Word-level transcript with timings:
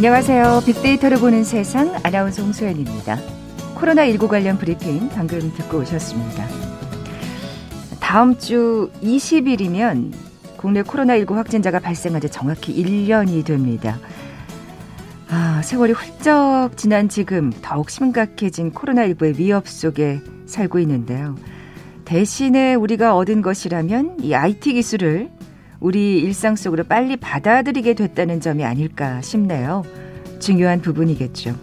안녕하세요. 0.00 0.62
빅데이터를 0.64 1.18
보는 1.18 1.44
세상 1.44 1.94
아나운서 2.02 2.42
홍소연입니다. 2.42 3.18
코로나19 3.76 4.28
관련 4.28 4.56
브리핑 4.56 5.10
방금 5.10 5.52
듣고 5.52 5.80
오셨습니다. 5.80 6.46
다음 8.00 8.38
주 8.38 8.90
20일이면 9.02 10.14
국내 10.56 10.80
코로나19 10.82 11.34
확진자가 11.34 11.80
발생한 11.80 12.22
지 12.22 12.30
정확히 12.30 12.82
1년이 12.82 13.44
됩니다. 13.44 13.98
아, 15.28 15.60
세월이 15.62 15.92
훌쩍 15.92 16.70
지난 16.78 17.10
지금 17.10 17.52
더욱 17.60 17.90
심각해진 17.90 18.72
코로나19의 18.72 19.36
위협 19.36 19.68
속에 19.68 20.22
살고 20.46 20.78
있는데요. 20.78 21.36
대신에 22.06 22.74
우리가 22.74 23.14
얻은 23.16 23.42
것이라면 23.42 24.20
이 24.22 24.32
IT 24.32 24.72
기술을 24.72 25.28
우리 25.80 26.20
일상 26.20 26.56
속으로 26.56 26.84
빨리 26.84 27.16
받아들이게 27.16 27.94
됐다는 27.94 28.40
점이 28.40 28.64
아닐까 28.64 29.20
싶네요. 29.22 29.82
중요한 30.38 30.82
부분이겠죠. 30.82 31.56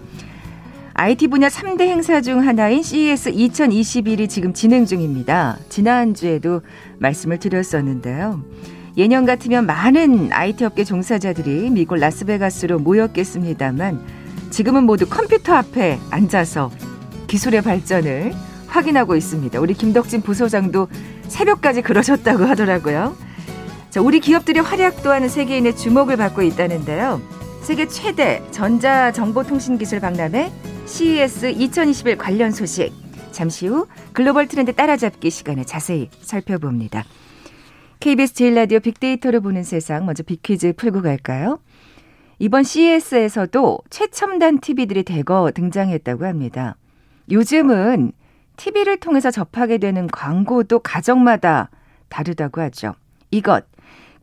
IT 0.95 1.27
분야 1.27 1.47
3대 1.47 1.81
행사 1.81 2.21
중 2.21 2.45
하나인 2.45 2.81
CES 2.81 3.31
2021이 3.31 4.27
지금 4.27 4.53
진행 4.53 4.85
중입니다. 4.85 5.59
지난주에도 5.69 6.61
말씀을 6.97 7.37
드렸었는데요. 7.37 8.43
예년 8.97 9.27
같으면 9.27 9.67
많은 9.67 10.33
IT 10.33 10.65
업계 10.65 10.83
종사자들이 10.83 11.69
미국 11.69 11.97
라스베가스로 11.97 12.79
모였겠습니다만 12.79 14.01
지금은 14.49 14.85
모두 14.85 15.05
컴퓨터 15.07 15.53
앞에 15.53 15.99
앉아서 16.09 16.71
기술의 17.27 17.61
발전을 17.61 18.33
확인하고 18.65 19.15
있습니다. 19.15 19.59
우리 19.59 19.75
김덕진 19.75 20.23
부소장도 20.23 20.87
새벽까지 21.27 21.83
그러셨다고 21.83 22.45
하더라고요. 22.45 23.26
자, 23.97 24.01
우리 24.03 24.19
기업들의 24.19 24.61
활약 24.61 25.01
또한 25.01 25.27
세계인의 25.27 25.75
주목을 25.75 26.17
받고 26.17 26.43
있다는데요. 26.43 27.19
세계 27.63 27.87
최대 27.87 28.43
전자정보통신기술 28.51 30.01
박람회 30.01 30.51
CES 30.85 31.47
2021 31.47 32.15
관련 32.15 32.51
소식 32.51 32.93
잠시 33.31 33.65
후 33.65 33.87
글로벌 34.13 34.47
트렌드 34.47 34.71
따라잡기 34.71 35.31
시간에 35.31 35.63
자세히 35.63 36.11
살펴봅니다. 36.21 37.05
KBS 37.99 38.35
제일 38.35 38.53
라디오 38.53 38.79
빅데이터를 38.81 39.39
보는 39.39 39.63
세상 39.63 40.05
먼저 40.05 40.21
빅퀴즈 40.21 40.73
풀고 40.73 41.01
갈까요? 41.01 41.57
이번 42.37 42.61
CES에서도 42.61 43.79
최첨단 43.89 44.59
TV들이 44.59 45.01
대거 45.01 45.53
등장했다고 45.55 46.23
합니다. 46.23 46.75
요즘은 47.31 48.11
TV를 48.57 48.97
통해서 48.99 49.31
접하게 49.31 49.79
되는 49.79 50.05
광고도 50.05 50.81
가정마다 50.81 51.71
다르다고 52.09 52.61
하죠. 52.61 52.93
이것 53.31 53.65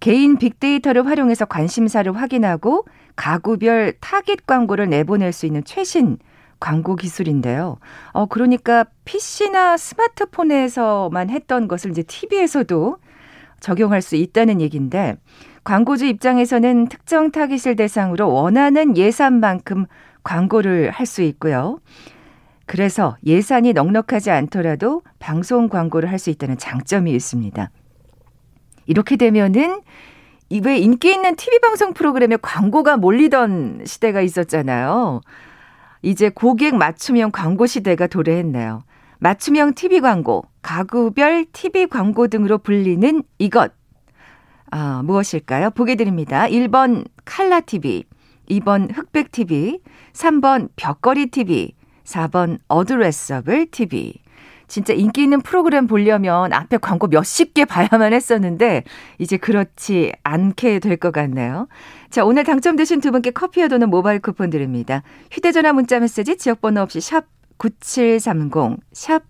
개인 0.01 0.37
빅데이터를 0.37 1.07
활용해서 1.07 1.45
관심사를 1.47 2.15
확인하고 2.15 2.85
가구별 3.17 3.95
타깃 4.01 4.47
광고를 4.47 4.89
내보낼 4.91 5.33
수 5.33 5.47
있는 5.47 5.63
최신 5.65 6.19
광고 6.61 6.97
기술인데요. 6.97 7.79
어, 8.13 8.27
그러니까 8.27 8.85
PC나 9.05 9.77
스마트폰에서만 9.77 11.31
했던 11.31 11.69
것을 11.69 11.91
이제 11.91 12.03
TV에서도 12.03 12.97
적용할 13.61 14.03
수 14.03 14.17
있다는 14.17 14.61
얘기인데 14.61 15.17
광고주 15.65 16.07
입장에서는 16.07 16.89
특정 16.89 17.31
타깃을 17.31 17.77
대상으로 17.77 18.31
원하는 18.33 18.97
예산만큼 18.97 19.87
광고를 20.23 20.91
할 20.91 21.07
수 21.07 21.23
있고요. 21.23 21.79
그래서 22.67 23.17
예산이 23.27 23.73
넉넉하지 23.75 24.31
않더라도 24.31 25.03
방송 25.19 25.69
광고를 25.69 26.11
할 26.11 26.19
수 26.19 26.31
있다는 26.31 26.57
장점이 26.59 27.13
있습니다. 27.13 27.71
이렇게 28.87 29.17
되면은 29.17 29.81
이왜 30.51 30.79
인기 30.79 31.13
있는 31.13 31.37
TV 31.37 31.59
방송 31.61 31.95
프로그램에 31.95 32.37
광고가 32.41 32.97
몰리던 32.97 33.83
시대가 33.87 34.21
있었잖아요. 34.21 35.21
이제 36.03 36.29
고객 36.29 36.77
맞춤형 36.77 37.31
광고 37.33 37.67
시대가 37.67 38.07
도래했네요. 38.07 38.85
맞춤형 39.19 39.75
TV 39.75 40.01
광고, 40.01 40.45
가구별 40.61 41.47
TV 41.53 41.87
광고 41.87 42.29
등으로 42.29 42.59
불리는 42.59 43.23
이것. 43.39 43.73
아, 44.71 45.03
무엇일까요? 45.05 45.71
보게 45.71 45.95
드립니다. 45.95 46.47
1번 46.47 47.07
칼라 47.25 47.61
TV, 47.61 48.05
2번 48.51 48.95
흑백 48.95 49.33
TV, 49.33 49.81
3번 50.13 50.69
벽걸이 50.77 51.27
TV, 51.27 51.73
4번 52.05 52.59
어드레서블 52.69 53.71
TV. 53.71 54.24
진짜 54.75 54.93
인기 54.93 55.23
있는 55.23 55.41
프로그램 55.41 55.87
보려면 55.87 56.53
앞에 56.53 56.79
광고 56.79 57.07
몇십 57.07 57.55
개 57.55 57.65
봐야만 57.65 58.13
했었는데 58.13 58.83
이제 59.19 59.37
그렇지 59.37 60.11
않게 60.25 60.81
될 60.81 60.97
것 60.97 61.13
같네요. 61.13 61.69
자, 62.11 62.25
오늘 62.25 62.43
당첨되신 62.43 63.01
두 63.01 63.13
분께 63.13 63.31
커피와 63.31 63.69
도는 63.69 63.89
모바일 63.89 64.19
쿠폰 64.19 64.51
드립니다. 64.51 65.05
휴대전화 65.31 65.73
문자 65.73 66.01
메시지 66.01 66.37
지역번호 66.37 66.81
없이 66.81 67.01
샵 67.01 67.27
9730, 67.59 68.79
샵 68.93 69.23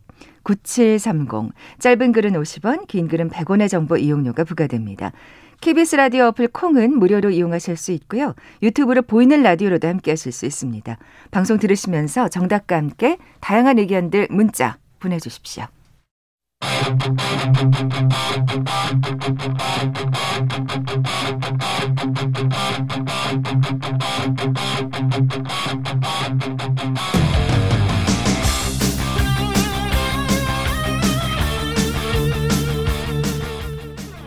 9730. 0.44 1.53
짧은 1.78 2.12
글은 2.12 2.32
50원, 2.32 2.87
긴 2.87 3.06
글은 3.06 3.28
100원의 3.28 3.69
정보 3.69 3.99
이용료가 3.99 4.44
부과됩니다. 4.44 5.12
KBS 5.61 5.97
라디오 5.97 6.25
어플 6.28 6.49
콩은 6.49 6.99
무료로 6.99 7.28
이용하실 7.28 7.76
수 7.76 7.93
있고요. 7.93 8.34
유튜브로 8.62 9.03
보이는 9.03 9.43
라디오로도 9.43 9.88
함께 9.88 10.12
하실 10.12 10.32
수 10.32 10.47
있습니다. 10.47 10.97
방송 11.31 11.59
들으시면서 11.59 12.28
정답과 12.28 12.76
함께 12.78 13.19
다양한 13.41 13.78
의견들 13.78 14.28
문자 14.31 14.78
보내주십시오. 15.04 15.66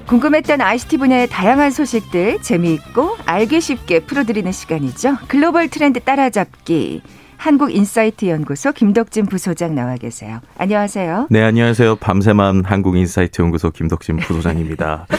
궁금했던 0.08 0.62
ICT 0.62 0.98
분야의 0.98 1.28
다양한 1.28 1.70
소식들 1.72 2.42
재미있고 2.42 3.18
알기 3.26 3.60
쉽게 3.60 4.00
풀어드리는 4.02 4.50
시간이죠. 4.52 5.18
글로벌 5.28 5.68
트렌드 5.68 6.00
따라잡기. 6.00 7.02
한국인사이트 7.38 8.26
연구소 8.28 8.72
김덕진 8.74 9.26
부소장 9.28 9.74
나와 9.76 9.96
계세요. 9.96 10.42
안녕하세요. 10.58 11.28
네, 11.30 11.44
안녕하세요. 11.44 11.96
밤새만 11.98 12.66
한국인사이트 12.66 13.42
연구소 13.42 13.72
김덕진 13.72 14.18
부소장입니다. 14.18 15.06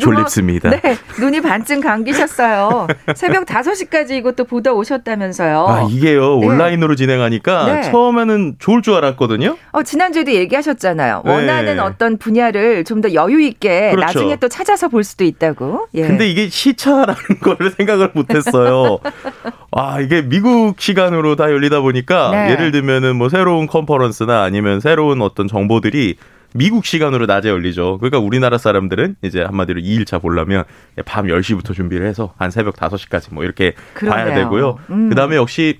졸립습니다. 0.00 0.70
네, 0.70 0.96
눈이 1.18 1.40
반쯤 1.40 1.80
감기셨어요. 1.80 2.86
새벽 3.16 3.44
5시까지 3.46 4.12
이것도 4.12 4.44
보다 4.44 4.72
오셨다면서요. 4.72 5.66
아, 5.68 5.86
이게요. 5.90 6.38
네. 6.38 6.46
온라인으로 6.46 6.94
진행하니까 6.94 7.74
네. 7.74 7.82
처음에는 7.90 8.56
좋을 8.58 8.82
줄 8.82 8.94
알았거든요. 8.94 9.56
어, 9.72 9.82
지난주에도 9.82 10.32
얘기하셨잖아요. 10.32 11.22
네. 11.24 11.30
원하는 11.32 11.80
어떤 11.80 12.16
분야를 12.18 12.84
좀 12.84 13.00
더 13.00 13.14
여유 13.14 13.40
있게 13.40 13.92
그렇죠. 13.92 14.04
나중에 14.04 14.36
또 14.36 14.46
찾아서 14.48 14.88
볼 14.88 15.04
수도 15.04 15.24
있다고. 15.24 15.86
예. 15.94 16.02
근데 16.06 16.28
이게 16.28 16.50
시차라는 16.50 17.14
걸 17.40 17.56
생각을 17.78 18.10
못 18.12 18.34
했어요. 18.34 18.98
아, 19.72 20.00
이게 20.02 20.20
미국 20.20 20.78
시 20.78 20.89
간으로 20.94 21.36
다 21.36 21.50
열리다 21.50 21.80
보니까 21.80 22.30
네. 22.30 22.50
예를 22.52 22.70
들면은 22.72 23.16
뭐 23.16 23.28
새로운 23.28 23.66
컨퍼런스나 23.66 24.42
아니면 24.42 24.80
새로운 24.80 25.22
어떤 25.22 25.48
정보들이 25.48 26.16
미국 26.52 26.84
시간으로 26.84 27.26
낮에 27.26 27.48
열리죠. 27.48 27.98
그러니까 27.98 28.18
우리나라 28.18 28.58
사람들은 28.58 29.16
이제 29.22 29.42
한마디로 29.42 29.80
2일차 29.80 30.20
보려면 30.20 30.64
밤 31.04 31.26
10시부터 31.26 31.74
준비를 31.74 32.06
해서 32.06 32.34
한 32.38 32.50
새벽 32.50 32.74
5시까지 32.76 33.32
뭐 33.32 33.44
이렇게 33.44 33.74
그러네요. 33.94 34.24
봐야 34.24 34.34
되고요. 34.34 34.78
음. 34.90 35.08
그다음에 35.10 35.36
역시 35.36 35.78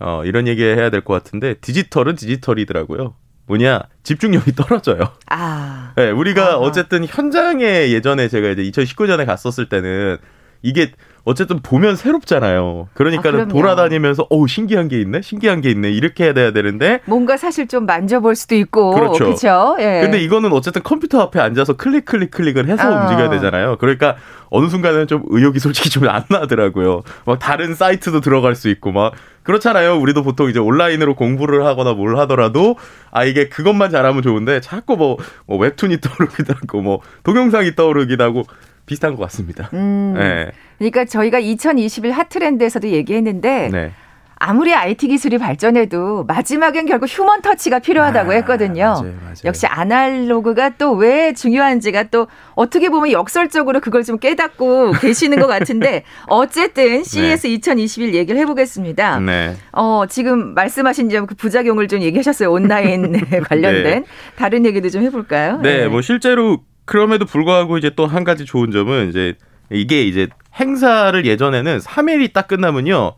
어 0.00 0.22
이런 0.24 0.46
얘기 0.46 0.62
해야 0.62 0.90
될 0.90 1.00
것 1.00 1.14
같은데 1.14 1.54
디지털은 1.54 2.16
디지털이더라고요. 2.16 3.14
뭐냐 3.46 3.80
집중력이 4.02 4.52
떨어져요. 4.56 5.12
아. 5.30 5.92
네, 5.96 6.10
우리가 6.10 6.52
아. 6.52 6.56
어쨌든 6.56 7.06
현장에 7.06 7.90
예전에 7.90 8.28
제가 8.28 8.48
이제 8.50 8.62
2019년에 8.62 9.24
갔었을 9.26 9.68
때는 9.70 10.18
이게 10.64 10.92
어쨌든 11.24 11.60
보면 11.60 11.96
새롭잖아요. 11.96 12.88
그러니까는 12.94 13.40
아, 13.42 13.44
돌아다니면서 13.46 14.26
어 14.30 14.46
신기한 14.46 14.88
게 14.88 15.00
있네, 15.00 15.20
신기한 15.22 15.60
게 15.60 15.70
있네 15.70 15.90
이렇게 15.90 16.24
해야 16.24 16.32
되는데 16.32 17.00
뭔가 17.04 17.36
사실 17.36 17.68
좀 17.68 17.86
만져볼 17.86 18.34
수도 18.34 18.54
있고 18.54 18.92
그렇죠. 18.92 19.24
그렇죠. 19.24 19.76
예. 19.78 20.00
근데 20.02 20.18
이거는 20.22 20.52
어쨌든 20.52 20.82
컴퓨터 20.82 21.20
앞에 21.20 21.38
앉아서 21.38 21.74
클릭 21.74 22.06
클릭 22.06 22.30
클릭을 22.30 22.66
해서 22.66 22.82
아. 22.82 23.02
움직여야 23.02 23.28
되잖아요. 23.30 23.76
그러니까 23.78 24.16
어느 24.48 24.68
순간은 24.68 25.06
좀 25.06 25.22
의욕이 25.28 25.58
솔직히 25.60 25.90
좀 25.90 26.04
안 26.08 26.24
나더라고요. 26.28 27.02
막 27.26 27.38
다른 27.38 27.74
사이트도 27.74 28.20
들어갈 28.20 28.54
수 28.54 28.68
있고 28.68 28.92
막 28.92 29.12
그렇잖아요. 29.42 29.98
우리도 29.98 30.22
보통 30.22 30.48
이제 30.48 30.58
온라인으로 30.58 31.14
공부를 31.14 31.64
하거나 31.66 31.92
뭘 31.92 32.16
하더라도 32.20 32.76
아 33.10 33.24
이게 33.24 33.48
그것만 33.48 33.90
잘하면 33.90 34.22
좋은데 34.22 34.60
자꾸 34.60 34.96
뭐, 34.96 35.18
뭐 35.46 35.58
웹툰이 35.58 35.98
떠오르기도 36.00 36.54
하고 36.54 36.80
뭐 36.82 37.00
동영상이 37.22 37.74
떠오르기도 37.74 38.24
하고 38.24 38.42
비슷한 38.86 39.16
것 39.16 39.22
같습니다. 39.24 39.70
음, 39.72 40.14
네. 40.16 40.50
그러니까 40.78 41.04
저희가 41.04 41.38
2021 41.38 42.12
핫트렌드에서도 42.12 42.88
얘기했는데 42.88 43.68
네. 43.72 43.90
아무리 44.36 44.74
IT 44.74 45.06
기술이 45.08 45.38
발전해도 45.38 46.24
마지막엔 46.24 46.84
결국 46.86 47.06
휴먼 47.06 47.40
터치가 47.40 47.78
필요하다고 47.78 48.32
아, 48.32 48.34
했거든요. 48.34 48.82
맞아요, 48.84 49.14
맞아요. 49.22 49.34
역시 49.46 49.66
아날로그가 49.66 50.70
또 50.76 50.92
왜 50.94 51.32
중요한지가 51.32 52.04
또 52.10 52.26
어떻게 52.54 52.90
보면 52.90 53.12
역설적으로 53.12 53.80
그걸 53.80 54.02
좀 54.02 54.18
깨닫고 54.18 54.92
계시는 55.00 55.38
것 55.38 55.46
같은데 55.46 56.02
어쨌든 56.26 57.04
CES 57.04 57.46
네. 57.46 57.52
2021 57.54 58.14
얘기를 58.14 58.38
해보겠습니다. 58.40 59.20
네. 59.20 59.54
어, 59.72 60.04
지금 60.10 60.52
말씀하신 60.54 61.08
점 61.08 61.26
그 61.26 61.34
부작용을 61.36 61.88
좀 61.88 62.02
얘기하셨어요. 62.02 62.50
온라인 62.52 63.12
관련된 63.48 63.82
네. 64.00 64.04
다른 64.36 64.66
얘기도 64.66 64.90
좀 64.90 65.02
해볼까요? 65.04 65.58
네, 65.62 65.82
네, 65.82 65.88
뭐 65.88 66.02
실제로 66.02 66.58
그럼에도 66.84 67.24
불구하고 67.24 67.78
이제 67.78 67.90
또 67.96 68.06
한 68.06 68.24
가지 68.24 68.44
좋은 68.44 68.70
점은 68.70 69.08
이제 69.10 69.34
이게 69.70 70.02
이제 70.04 70.28
행사를 70.60 71.24
예전에는 71.24 71.78
3일이 71.78 72.32
딱 72.32 72.48
끝나면요. 72.48 73.14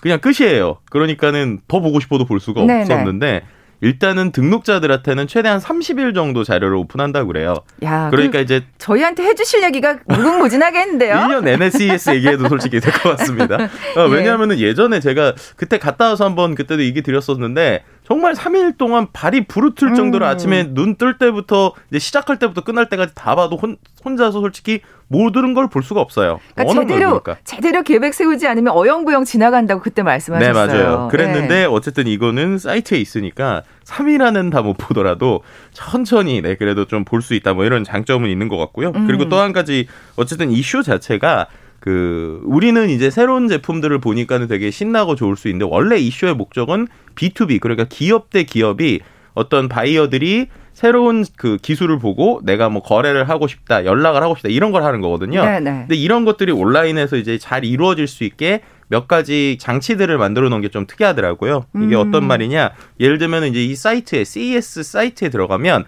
그냥 0.00 0.18
끝이에요. 0.20 0.78
그러니까는 0.90 1.60
더 1.68 1.80
보고 1.80 2.00
싶어도 2.00 2.24
볼 2.24 2.40
수가. 2.40 2.62
없었는데 2.62 3.42
일단은 3.82 4.30
등록자들한테는 4.32 5.26
최대한 5.26 5.58
30일 5.58 6.14
정도 6.14 6.44
자료를 6.44 6.76
오픈한다고 6.76 7.28
그래요. 7.28 7.54
야, 7.82 8.08
그러니까 8.10 8.38
그 8.38 8.44
이제 8.44 8.62
저희한테 8.78 9.22
해주실 9.24 9.62
얘기가 9.62 9.98
무궁무진하겠는데요. 10.06 11.14
1년 11.14 11.46
NSES 11.48 12.10
얘기해도 12.16 12.48
솔직히 12.48 12.78
될 12.80 12.92
것 12.92 13.16
같습니다. 13.16 13.56
어, 13.96 14.06
예. 14.08 14.12
왜냐하면 14.14 14.58
예전에 14.58 15.00
제가 15.00 15.34
그때 15.56 15.78
갔다 15.78 16.08
와서 16.08 16.24
한번 16.26 16.54
그때도 16.54 16.82
얘기 16.82 17.00
드렸었는데 17.02 17.84
정말 18.10 18.34
3일 18.34 18.76
동안 18.76 19.06
발이 19.12 19.46
부르틀 19.46 19.94
정도로 19.94 20.26
음. 20.26 20.30
아침에 20.30 20.64
눈 20.74 20.96
뜰 20.96 21.16
때부터 21.16 21.74
이제 21.90 22.00
시작할 22.00 22.40
때부터 22.40 22.62
끝날 22.62 22.88
때까지 22.88 23.12
다 23.14 23.36
봐도 23.36 23.56
혼, 23.56 23.76
혼자서 24.04 24.40
솔직히 24.40 24.80
모든 25.06 25.54
걸 25.54 25.68
볼 25.68 25.84
수가 25.84 26.00
없어요. 26.00 26.40
그러니까 26.56 26.74
제대로 26.80 27.22
제대로 27.44 27.82
계획 27.84 28.12
세우지 28.12 28.48
않으면 28.48 28.72
어영부영 28.76 29.24
지나간다고 29.24 29.80
그때 29.80 30.02
말씀하셨어요. 30.02 30.66
네, 30.66 30.72
맞아요. 30.82 31.08
그랬는데 31.08 31.48
네. 31.60 31.64
어쨌든 31.66 32.08
이거는 32.08 32.58
사이트에 32.58 32.98
있으니까 32.98 33.62
3일 33.84 34.22
안은 34.22 34.50
다 34.50 34.60
못 34.62 34.74
보더라도 34.76 35.42
천천히 35.72 36.42
네 36.42 36.56
그래도 36.56 36.86
좀 36.86 37.04
볼 37.04 37.22
수 37.22 37.34
있다 37.34 37.54
뭐 37.54 37.64
이런 37.64 37.84
장점은 37.84 38.28
있는 38.28 38.48
것 38.48 38.56
같고요. 38.56 38.88
음. 38.94 39.06
그리고 39.06 39.28
또 39.28 39.36
한 39.38 39.52
가지 39.52 39.86
어쨌든 40.16 40.50
이슈 40.50 40.82
자체가 40.82 41.46
그 41.80 42.40
우리는 42.44 42.88
이제 42.90 43.10
새로운 43.10 43.48
제품들을 43.48 43.98
보니까는 43.98 44.46
되게 44.48 44.70
신나고 44.70 45.14
좋을 45.16 45.36
수 45.36 45.48
있는데 45.48 45.66
원래 45.68 45.96
이슈의 45.98 46.34
목적은 46.34 46.86
B2B 47.16 47.60
그러니까 47.60 47.86
기업 47.88 48.30
대 48.30 48.44
기업이 48.44 49.00
어떤 49.34 49.68
바이어들이 49.68 50.48
새로운 50.72 51.24
그 51.36 51.56
기술을 51.60 51.98
보고 51.98 52.40
내가 52.44 52.68
뭐 52.68 52.82
거래를 52.82 53.28
하고 53.28 53.46
싶다, 53.48 53.84
연락을 53.84 54.22
하고 54.22 54.34
싶다 54.34 54.48
이런 54.48 54.72
걸 54.72 54.82
하는 54.82 55.00
거거든요. 55.00 55.42
네네. 55.42 55.60
네. 55.60 55.78
근데 55.80 55.96
이런 55.96 56.24
것들이 56.24 56.52
온라인에서 56.52 57.16
이제 57.16 57.38
잘 57.38 57.64
이루어질 57.64 58.06
수 58.06 58.24
있게 58.24 58.60
몇 58.88 59.06
가지 59.08 59.56
장치들을 59.60 60.16
만들어 60.18 60.48
놓은 60.48 60.60
게 60.62 60.68
좀 60.68 60.86
특이하더라고요. 60.86 61.64
이게 61.76 61.96
음. 61.96 62.08
어떤 62.08 62.26
말이냐? 62.26 62.70
예를 62.98 63.18
들면 63.18 63.44
이제 63.44 63.64
이 63.64 63.74
사이트에 63.74 64.24
CES 64.24 64.82
사이트에 64.84 65.28
들어가면 65.28 65.84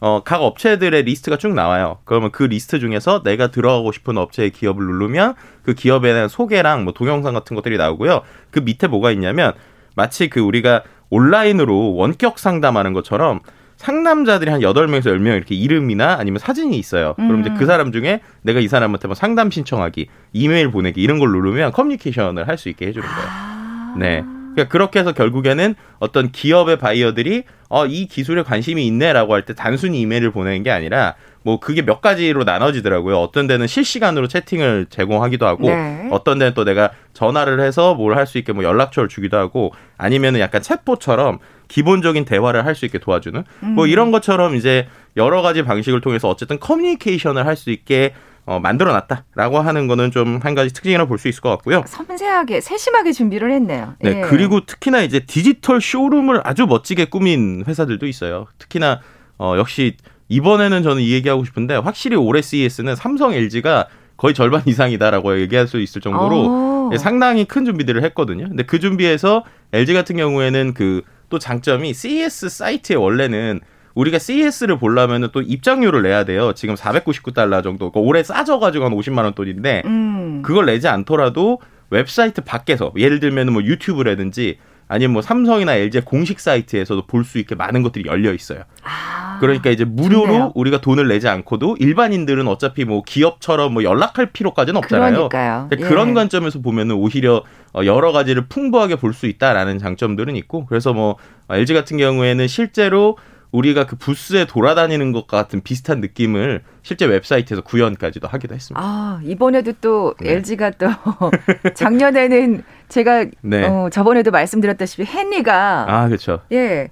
어, 0.00 0.22
각 0.24 0.42
업체들의 0.42 1.02
리스트가 1.02 1.36
쭉 1.36 1.52
나와요. 1.54 1.98
그러면 2.04 2.30
그 2.30 2.42
리스트 2.44 2.78
중에서 2.78 3.22
내가 3.22 3.50
들어가고 3.50 3.92
싶은 3.92 4.16
업체의 4.18 4.50
기업을 4.50 4.84
누르면 4.84 5.34
그 5.62 5.74
기업에 5.74 6.12
대한 6.12 6.28
소개랑 6.28 6.84
뭐 6.84 6.92
동영상 6.94 7.34
같은 7.34 7.54
것들이 7.54 7.76
나오고요. 7.76 8.22
그 8.50 8.60
밑에 8.60 8.86
뭐가 8.86 9.10
있냐면 9.12 9.52
마치 9.94 10.30
그 10.30 10.40
우리가 10.40 10.82
온라인으로 11.10 11.94
원격 11.96 12.38
상담하는 12.38 12.92
것처럼 12.94 13.40
상담자들이 13.76 14.50
한 14.50 14.62
여덟 14.62 14.88
명에서 14.88 15.10
열 15.10 15.18
명 15.18 15.36
이렇게 15.36 15.54
이름이나 15.54 16.16
아니면 16.18 16.38
사진이 16.38 16.76
있어요. 16.78 17.14
음. 17.18 17.28
그럼 17.28 17.40
이제 17.40 17.50
그 17.56 17.64
음. 17.64 17.66
사람 17.66 17.92
중에 17.92 18.20
내가 18.42 18.60
이 18.60 18.68
사람한테 18.68 19.08
뭐 19.08 19.14
상담 19.14 19.50
신청하기, 19.50 20.06
이메일 20.32 20.70
보내기 20.70 21.00
이런 21.02 21.18
걸 21.18 21.30
누르면 21.30 21.72
커뮤니케이션을 21.72 22.46
할 22.46 22.58
수 22.58 22.68
있게 22.68 22.86
해주는 22.86 23.06
거예요. 23.06 23.28
아. 23.28 23.94
네. 23.98 24.22
그러니까 24.54 24.68
그렇게 24.70 25.00
해서 25.00 25.12
결국에는 25.12 25.74
어떤 25.98 26.30
기업의 26.30 26.78
바이어들이 26.78 27.44
어, 27.70 27.86
이 27.86 28.06
기술에 28.06 28.42
관심이 28.42 28.86
있네라고 28.88 29.32
할 29.32 29.42
때 29.46 29.54
단순히 29.54 30.00
이메일을 30.02 30.32
보내는 30.32 30.62
게 30.64 30.70
아니라 30.70 31.14
뭐 31.42 31.58
그게 31.58 31.80
몇 31.82 32.02
가지로 32.02 32.44
나눠지더라고요. 32.44 33.16
어떤 33.18 33.46
데는 33.46 33.66
실시간으로 33.66 34.28
채팅을 34.28 34.86
제공하기도 34.90 35.46
하고 35.46 35.68
네. 35.70 36.08
어떤 36.10 36.38
데는 36.38 36.52
또 36.54 36.64
내가 36.64 36.90
전화를 37.14 37.60
해서 37.60 37.94
뭘 37.94 38.14
할 38.16 38.26
수 38.26 38.36
있게 38.38 38.52
뭐 38.52 38.64
연락처를 38.64 39.08
주기도 39.08 39.38
하고 39.38 39.72
아니면은 39.96 40.40
약간 40.40 40.60
챗봇처럼 40.60 41.38
기본적인 41.68 42.24
대화를 42.26 42.66
할 42.66 42.74
수 42.74 42.84
있게 42.84 42.98
도와주는 42.98 43.42
뭐 43.60 43.68
음. 43.70 43.74
뭐 43.74 43.86
이런 43.86 44.10
것처럼 44.10 44.56
이제 44.56 44.88
여러 45.16 45.40
가지 45.40 45.62
방식을 45.62 46.00
통해서 46.02 46.28
어쨌든 46.28 46.58
커뮤니케이션을 46.58 47.46
할 47.46 47.56
수 47.56 47.70
있게 47.70 48.12
어, 48.46 48.58
만들어놨다라고 48.60 49.60
하는 49.60 49.86
거는 49.86 50.10
좀 50.10 50.40
한 50.42 50.54
가지 50.54 50.72
특징이라고 50.72 51.08
볼수 51.08 51.28
있을 51.28 51.40
것 51.40 51.50
같고요. 51.50 51.84
섬세하게 51.86 52.60
세심하게 52.60 53.12
준비를 53.12 53.52
했네요. 53.52 53.94
네, 54.00 54.18
예. 54.18 54.20
그리고 54.22 54.60
특히나 54.64 55.02
이제 55.02 55.20
디지털 55.20 55.80
쇼룸을 55.80 56.40
아주 56.44 56.66
멋지게 56.66 57.06
꾸민 57.06 57.64
회사들도 57.66 58.06
있어요. 58.06 58.46
특히나 58.58 59.00
어, 59.38 59.54
역시 59.58 59.96
이번에는 60.28 60.82
저는 60.82 61.02
이 61.02 61.12
얘기하고 61.12 61.44
싶은데 61.44 61.74
확실히 61.76 62.16
올해 62.16 62.40
CES는 62.42 62.96
삼성, 62.96 63.32
LG가 63.32 63.86
거의 64.16 64.34
절반 64.34 64.62
이상이다라고 64.66 65.40
얘기할 65.40 65.66
수 65.66 65.80
있을 65.80 66.00
정도로 66.00 66.90
오. 66.92 66.96
상당히 66.98 67.44
큰 67.44 67.64
준비들을 67.64 68.02
했거든요. 68.04 68.48
근데 68.48 68.62
그 68.62 68.78
준비에서 68.80 69.44
LG 69.72 69.92
같은 69.94 70.16
경우에는 70.16 70.74
그 70.74 71.02
또 71.30 71.38
장점이 71.38 71.94
CES 71.94 72.50
사이트에 72.50 72.96
원래는 72.96 73.60
우리가 73.94 74.18
CES를 74.18 74.78
보려면 74.78 75.28
또 75.32 75.40
입장료를 75.42 76.02
내야 76.02 76.24
돼요. 76.24 76.52
지금 76.54 76.74
499달러 76.74 77.62
정도. 77.62 77.90
그러니까 77.90 78.00
올해 78.00 78.22
싸져가지고 78.22 78.84
한 78.84 78.92
50만 78.92 79.24
원 79.24 79.34
돈인데 79.34 79.82
음. 79.84 80.42
그걸 80.44 80.66
내지 80.66 80.88
않더라도 80.88 81.60
웹사이트 81.90 82.42
밖에서 82.42 82.92
예를 82.96 83.18
들면 83.20 83.52
뭐 83.52 83.62
유튜브라든지 83.62 84.58
아니면 84.92 85.12
뭐 85.12 85.22
삼성이나 85.22 85.74
LG 85.74 86.00
공식 86.00 86.40
사이트에서도 86.40 87.06
볼 87.06 87.24
수 87.24 87.38
있게 87.38 87.54
많은 87.54 87.82
것들이 87.82 88.08
열려 88.08 88.32
있어요. 88.32 88.62
아, 88.82 89.38
그러니까 89.40 89.70
이제 89.70 89.84
무료로 89.84 90.26
좋네요. 90.26 90.52
우리가 90.56 90.80
돈을 90.80 91.06
내지 91.06 91.28
않고도 91.28 91.76
일반인들은 91.78 92.48
어차피 92.48 92.84
뭐 92.84 93.02
기업처럼 93.06 93.72
뭐 93.74 93.84
연락할 93.84 94.32
필요까지는 94.32 94.78
없잖아요. 94.78 95.28
그러니까요. 95.28 95.68
예. 95.72 95.76
그런 95.76 96.12
관점에서 96.14 96.60
보면은 96.60 96.96
오히려 96.96 97.44
어, 97.72 97.84
여러 97.84 98.10
가지를 98.10 98.46
풍부하게 98.48 98.96
볼 98.96 99.12
수 99.12 99.26
있다라는 99.26 99.78
장점들은 99.78 100.34
있고 100.36 100.66
그래서 100.66 100.92
뭐 100.92 101.16
LG 101.50 101.72
같은 101.74 101.96
경우에는 101.96 102.48
실제로 102.48 103.16
우리가 103.52 103.86
그 103.86 103.96
부스에 103.96 104.44
돌아다니는 104.46 105.12
것 105.12 105.26
같은 105.26 105.60
비슷한 105.60 106.00
느낌을 106.00 106.62
실제 106.82 107.04
웹사이트에서 107.06 107.62
구현까지도 107.62 108.28
하기도 108.28 108.54
했습니다. 108.54 108.80
아, 108.82 109.20
이번에도 109.24 109.72
또 109.80 110.14
네. 110.20 110.32
LG가 110.34 110.70
또 110.72 110.86
작년에는 111.74 112.62
제가 112.88 113.26
네. 113.42 113.64
어, 113.64 113.88
저번에도 113.90 114.30
말씀드렸다시피 114.30 115.04
헨리가 115.04 115.86
아, 115.88 116.06
그렇죠. 116.06 116.40
예. 116.52 116.90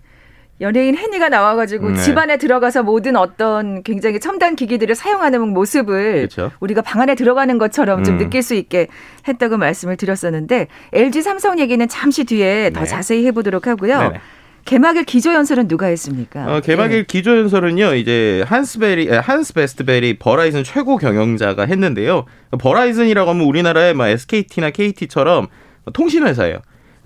연예인 0.60 0.96
헨리가 0.98 1.28
나와가지고 1.28 1.90
네. 1.90 1.96
집안에 1.98 2.36
들어가서 2.36 2.82
모든 2.82 3.14
어떤 3.14 3.84
굉장히 3.84 4.18
첨단 4.18 4.56
기기들을 4.56 4.92
사용하는 4.96 5.40
모습을 5.50 6.22
그쵸? 6.22 6.50
우리가 6.58 6.82
방 6.82 7.00
안에 7.00 7.14
들어가는 7.14 7.58
것처럼 7.58 8.02
좀 8.02 8.14
음. 8.14 8.18
느낄 8.18 8.42
수 8.42 8.54
있게 8.54 8.88
했다고 9.28 9.56
말씀을 9.56 9.96
드렸었는데 9.96 10.66
LG 10.92 11.22
삼성 11.22 11.60
얘기는 11.60 11.86
잠시 11.86 12.24
뒤에 12.24 12.64
네. 12.64 12.70
더 12.70 12.84
자세히 12.84 13.24
해보도록 13.26 13.68
하고요. 13.68 13.98
네네. 14.00 14.20
개막일 14.68 15.04
기조 15.04 15.32
연설은 15.32 15.66
누가 15.66 15.86
했습니까? 15.86 16.56
어, 16.56 16.60
개막일 16.60 16.98
네. 16.98 17.04
기조 17.06 17.38
연설은요. 17.38 17.94
이제 17.94 18.44
한스베리 18.46 19.08
한스 19.08 19.54
베스트베리 19.54 20.18
버라이즌 20.18 20.62
최고 20.62 20.98
경영자가 20.98 21.64
했는데요. 21.64 22.26
버라이즌이라고 22.58 23.30
하면 23.30 23.46
우리나라의 23.46 23.94
뭐 23.94 24.06
SKT나 24.06 24.68
KT처럼 24.68 25.46
통신회사예요. 25.94 26.58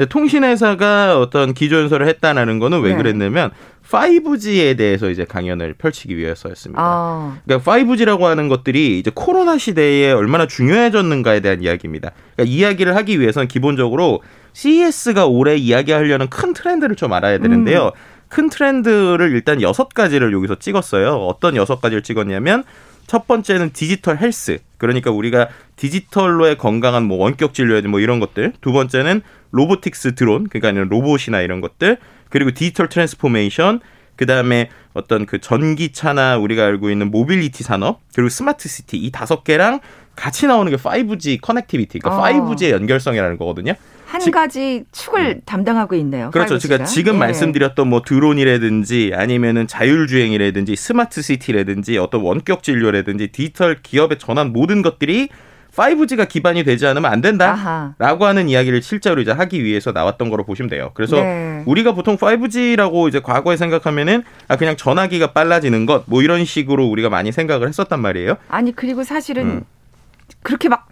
통신회사가 0.08 1.20
어떤 1.20 1.54
기조 1.54 1.76
연설을 1.76 2.08
했다는 2.08 2.58
거는 2.58 2.80
왜 2.80 2.90
네. 2.90 2.96
그랬냐면 2.96 3.52
5G에 3.88 4.76
대해서 4.76 5.08
이제 5.08 5.24
강연을 5.24 5.74
펼치기 5.74 6.16
위해서였습니다. 6.16 6.82
아. 6.82 7.38
그러니까 7.44 7.70
5G라고 7.70 8.22
하는 8.22 8.48
것들이 8.48 8.98
이제 8.98 9.12
코로나 9.14 9.56
시대에 9.56 10.10
얼마나 10.10 10.48
중요해졌는가에 10.48 11.38
대한 11.38 11.62
이야기입니다. 11.62 12.10
그러니까 12.34 12.52
이야기를 12.52 12.96
하기 12.96 13.20
위해서는 13.20 13.46
기본적으로 13.46 14.20
CES가 14.52 15.26
올해 15.26 15.56
이야기하려는 15.56 16.28
큰 16.28 16.52
트렌드를 16.52 16.96
좀 16.96 17.12
알아야 17.12 17.38
되는데요. 17.38 17.86
음. 17.86 17.90
큰 18.28 18.48
트렌드를 18.48 19.32
일단 19.32 19.60
여섯 19.60 19.90
가지를 19.90 20.32
여기서 20.32 20.56
찍었어요. 20.58 21.16
어떤 21.26 21.56
여섯 21.56 21.80
가지를 21.80 22.02
찍었냐면 22.02 22.64
첫 23.06 23.26
번째는 23.26 23.72
digital 23.72 24.18
health. 24.18 24.58
그러니까 24.78 25.10
우리가 25.10 25.48
디지털로의 25.76 26.56
건강한 26.56 27.04
뭐 27.04 27.18
원격 27.18 27.52
진료라든지 27.52 27.88
뭐 27.88 28.00
이런 28.00 28.20
것들. 28.20 28.54
두 28.60 28.72
번째는 28.72 29.22
robotics 29.50 30.14
드론. 30.14 30.48
그러니까 30.48 30.82
로봇이나 30.84 31.40
이런 31.42 31.60
것들. 31.60 31.98
그리고 32.30 32.52
digital 32.52 32.88
transformation. 32.88 33.80
그다음에 34.16 34.70
어떤 34.94 35.26
그 35.26 35.40
전기차나 35.40 36.36
우리가 36.38 36.64
알고 36.64 36.90
있는 36.90 37.10
모빌리티 37.10 37.64
산업 37.64 38.00
그리고 38.14 38.28
smart 38.28 38.68
city 38.68 38.96
이 38.98 39.10
다섯 39.10 39.42
개랑 39.42 39.80
같이 40.16 40.46
나오는 40.46 40.70
게 40.70 40.76
5G 40.76 41.40
connectivity, 41.40 41.98
그러니까 42.00 42.22
어. 42.22 42.32
5G의 42.54 42.70
연결성이라는 42.70 43.38
거거든요. 43.38 43.74
한 44.06 44.20
지, 44.20 44.30
가지 44.30 44.84
축을 44.92 45.20
음. 45.20 45.40
담당하고 45.46 45.94
있네요. 45.96 46.30
그렇죠. 46.30 46.56
5G가. 46.56 46.62
그러니까 46.68 46.84
지금 46.84 47.14
예. 47.14 47.18
말씀드렸던 47.18 47.88
뭐 47.88 48.02
드론이라든지 48.02 49.12
아니면은 49.14 49.66
자율주행이라든지 49.66 50.76
smart 50.76 51.22
city라든지 51.22 51.96
어떤 51.96 52.20
원격 52.20 52.62
진료라든지 52.62 53.28
디지털 53.28 53.78
기업의 53.82 54.18
전환 54.18 54.52
모든 54.52 54.82
것들이 54.82 55.30
5G가 55.74 56.28
기반이 56.28 56.64
되지 56.64 56.86
않으면 56.86 57.10
안 57.10 57.22
된다라고 57.22 58.26
하는 58.26 58.50
이야기를 58.50 58.82
실제로 58.82 59.22
이제 59.22 59.30
하기 59.30 59.64
위해서 59.64 59.92
나왔던 59.92 60.28
거로 60.28 60.44
보시면 60.44 60.68
돼요. 60.68 60.90
그래서 60.92 61.16
네. 61.16 61.62
우리가 61.64 61.92
보통 61.94 62.18
5G라고 62.18 63.08
이제 63.08 63.20
과거에 63.20 63.56
생각하면은 63.56 64.22
아 64.48 64.56
그냥 64.56 64.76
전화기가 64.76 65.32
빨라지는 65.32 65.86
것 65.86 66.02
뭐 66.04 66.22
이런 66.22 66.44
식으로 66.44 66.84
우리가 66.86 67.08
많이 67.08 67.32
생각을 67.32 67.68
했었단 67.68 68.00
말이에요. 68.00 68.36
아니 68.48 68.76
그리고 68.76 69.02
사실은 69.04 69.44
음. 69.46 69.62
그렇게 70.42 70.68
막 70.68 70.88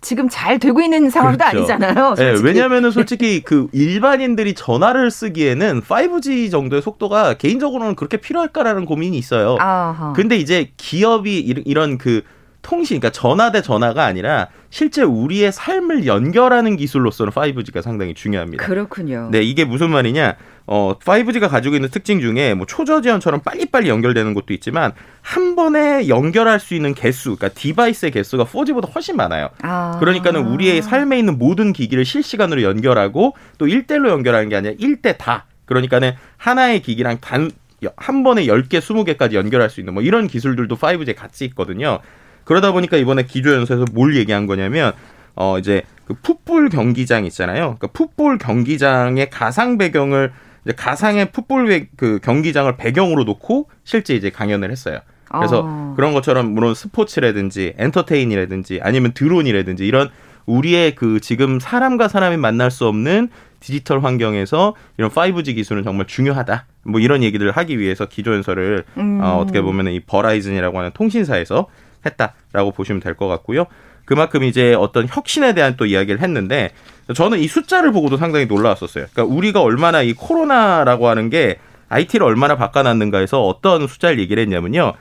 지금 0.00 0.28
잘 0.28 0.58
되고 0.58 0.80
있는 0.80 1.10
상황도 1.10 1.38
그렇죠. 1.38 1.72
아니잖아요. 1.72 2.14
네, 2.14 2.34
왜냐하면은 2.42 2.90
솔직히 2.90 3.42
그 3.44 3.68
일반인들이 3.72 4.54
전화를 4.54 5.10
쓰기에는 5.10 5.82
5G 5.82 6.50
정도의 6.50 6.82
속도가 6.82 7.34
개인적으로는 7.34 7.96
그렇게 7.96 8.16
필요할까라는 8.18 8.84
고민이 8.84 9.18
있어요. 9.18 9.56
아하. 9.58 10.12
근데 10.14 10.36
이제 10.36 10.70
기업이 10.76 11.38
이런 11.40 11.98
그 11.98 12.22
통신, 12.62 13.00
그러니까 13.00 13.10
전화 13.10 13.50
대 13.50 13.62
전화가 13.62 14.04
아니라 14.04 14.48
실제 14.70 15.02
우리의 15.02 15.52
삶을 15.52 16.06
연결하는 16.06 16.76
기술로서는 16.76 17.32
5G가 17.32 17.82
상당히 17.82 18.14
중요합니다. 18.14 18.64
그렇군요. 18.64 19.28
네, 19.30 19.42
이게 19.42 19.64
무슨 19.64 19.90
말이냐? 19.90 20.36
어, 20.70 20.96
5G가 20.98 21.48
가지고 21.48 21.74
있는 21.74 21.88
특징 21.88 22.20
중에 22.20 22.54
뭐 22.54 22.66
초저 22.66 23.00
지연처럼 23.00 23.40
빨리빨리 23.40 23.88
연결되는 23.88 24.34
것도 24.34 24.52
있지만 24.54 24.92
한 25.22 25.56
번에 25.56 26.08
연결할 26.08 26.60
수 26.60 26.74
있는 26.74 26.94
개수, 26.94 27.36
그러니까 27.36 27.48
디바이스의 27.58 28.12
개수가 28.12 28.44
4G보다 28.44 28.94
훨씬 28.94 29.16
많아요. 29.16 29.48
아. 29.62 29.96
그러니까는 29.98 30.46
우리의 30.46 30.82
삶에 30.82 31.18
있는 31.18 31.38
모든 31.38 31.72
기기를 31.72 32.04
실시간으로 32.04 32.62
연결하고 32.62 33.34
또 33.56 33.66
1대1로 33.66 34.10
연결하는 34.10 34.48
게 34.48 34.56
아니라 34.56 34.74
1대 34.74 35.16
다. 35.18 35.46
그러니까는 35.66 36.12
하나의 36.36 36.82
기기랑 36.82 37.18
단 37.20 37.50
한 37.96 38.22
번에 38.22 38.46
10개, 38.46 38.80
20개까지 38.80 39.34
연결할 39.34 39.70
수 39.70 39.80
있는 39.80 39.94
뭐 39.94 40.02
이런 40.02 40.26
기술들도 40.26 40.76
5G에 40.76 41.14
같이 41.14 41.44
있거든요. 41.46 42.00
그러다 42.44 42.72
보니까 42.72 42.96
이번에 42.96 43.24
기조연설에서 43.24 43.84
뭘 43.92 44.16
얘기한 44.16 44.46
거냐면 44.46 44.92
어 45.34 45.58
이제 45.58 45.82
그 46.04 46.14
풋볼 46.14 46.70
경기장 46.70 47.24
있잖아요. 47.26 47.76
그러니까 47.78 47.88
풋볼 47.88 48.38
경기장의 48.38 49.30
가상 49.30 49.78
배경을 49.78 50.32
이제 50.68 50.74
가상의 50.76 51.32
풋볼 51.32 51.88
그 51.96 52.20
경기장을 52.22 52.76
배경으로 52.76 53.24
놓고 53.24 53.70
실제 53.84 54.14
이제 54.14 54.28
강연을 54.28 54.70
했어요. 54.70 54.98
그래서 55.30 55.62
어. 55.64 55.94
그런 55.96 56.12
것처럼 56.12 56.52
물론 56.52 56.74
스포츠라든지 56.74 57.72
엔터테인이라든지 57.78 58.80
아니면 58.82 59.12
드론이라든지 59.12 59.86
이런 59.86 60.10
우리의 60.44 60.94
그 60.94 61.20
지금 61.20 61.58
사람과 61.58 62.08
사람이 62.08 62.36
만날 62.36 62.70
수 62.70 62.86
없는 62.86 63.28
디지털 63.60 64.04
환경에서 64.04 64.74
이런 64.98 65.10
5G 65.10 65.54
기술은 65.54 65.84
정말 65.84 66.06
중요하다. 66.06 66.66
뭐 66.84 67.00
이런 67.00 67.22
얘기들을 67.22 67.50
하기 67.52 67.78
위해서 67.78 68.06
기조연설을 68.06 68.84
음. 68.98 69.20
어, 69.22 69.38
어떻게 69.38 69.60
보면 69.62 69.88
이 69.88 70.00
버라이즌이라고 70.00 70.78
하는 70.78 70.90
통신사에서 70.92 71.66
했다라고 72.04 72.72
보시면 72.72 73.00
될 73.00 73.14
것 73.14 73.26
같고요. 73.26 73.64
그만큼 74.08 74.42
이제 74.42 74.72
어떤 74.72 75.06
혁신에 75.06 75.52
대한 75.52 75.76
또 75.76 75.84
이야기를 75.84 76.22
했는데 76.22 76.70
저는 77.14 77.40
이 77.40 77.46
숫자를 77.46 77.92
보고도 77.92 78.16
상당히 78.16 78.46
놀라웠었어요. 78.46 79.04
그러니까 79.12 79.24
우리가 79.24 79.60
얼마나 79.60 80.00
이 80.00 80.14
코로나라고 80.14 81.08
하는 81.08 81.28
게 81.28 81.58
IT를 81.90 82.24
얼마나 82.24 82.56
바꿔놨는가 82.56 83.18
해서 83.18 83.42
어떤 83.44 83.86
숫자를 83.86 84.18
얘기를 84.18 84.42
했냐면요. 84.42 84.94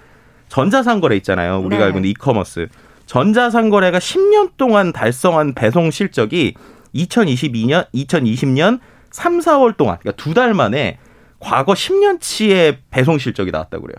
전자상거래 0.49 1.15
있잖아요. 1.17 1.59
우리가 1.59 1.83
네. 1.83 1.85
알고 1.85 1.99
있는 1.99 2.09
이커머스. 2.09 2.67
전자상거래가 3.05 3.97
10년 3.99 4.57
동안 4.57 4.91
달성한 4.91 5.53
배송 5.53 5.89
실적이 5.89 6.55
2022년, 6.93 7.87
2020년 7.93 8.81
3, 9.11 9.39
4월 9.39 9.77
동안, 9.77 9.99
그러니까 10.01 10.21
두 10.21 10.33
달 10.33 10.53
만에 10.53 10.99
과거 11.39 11.71
10년치의 11.71 12.79
배송 12.91 13.19
실적이 13.19 13.51
나왔다고 13.51 13.83
그래요. 13.83 13.95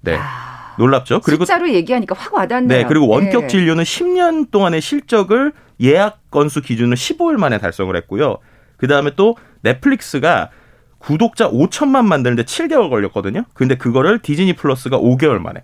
네. 0.00 0.16
아... 0.18 0.55
놀랍죠. 0.78 1.20
그리고 1.20 1.44
숫자로 1.44 1.70
얘기하니까 1.70 2.14
확 2.16 2.34
와닿네요. 2.34 2.82
네, 2.82 2.84
그리고 2.86 3.08
원격 3.08 3.42
네. 3.42 3.48
진료는 3.48 3.84
10년 3.84 4.50
동안의 4.50 4.80
실적을 4.80 5.52
예약 5.80 6.30
건수 6.30 6.62
기준으로 6.62 6.96
15일 6.96 7.36
만에 7.36 7.58
달성을 7.58 7.94
했고요. 7.96 8.38
그 8.76 8.86
다음에 8.86 9.12
또 9.16 9.36
넷플릭스가 9.62 10.50
구독자 10.98 11.48
5천만 11.50 12.04
만드는데 12.06 12.44
7개월 12.44 12.90
걸렸거든요. 12.90 13.44
근데 13.54 13.76
그거를 13.76 14.18
디즈니 14.20 14.54
플러스가 14.54 14.98
5개월 14.98 15.38
만에. 15.38 15.62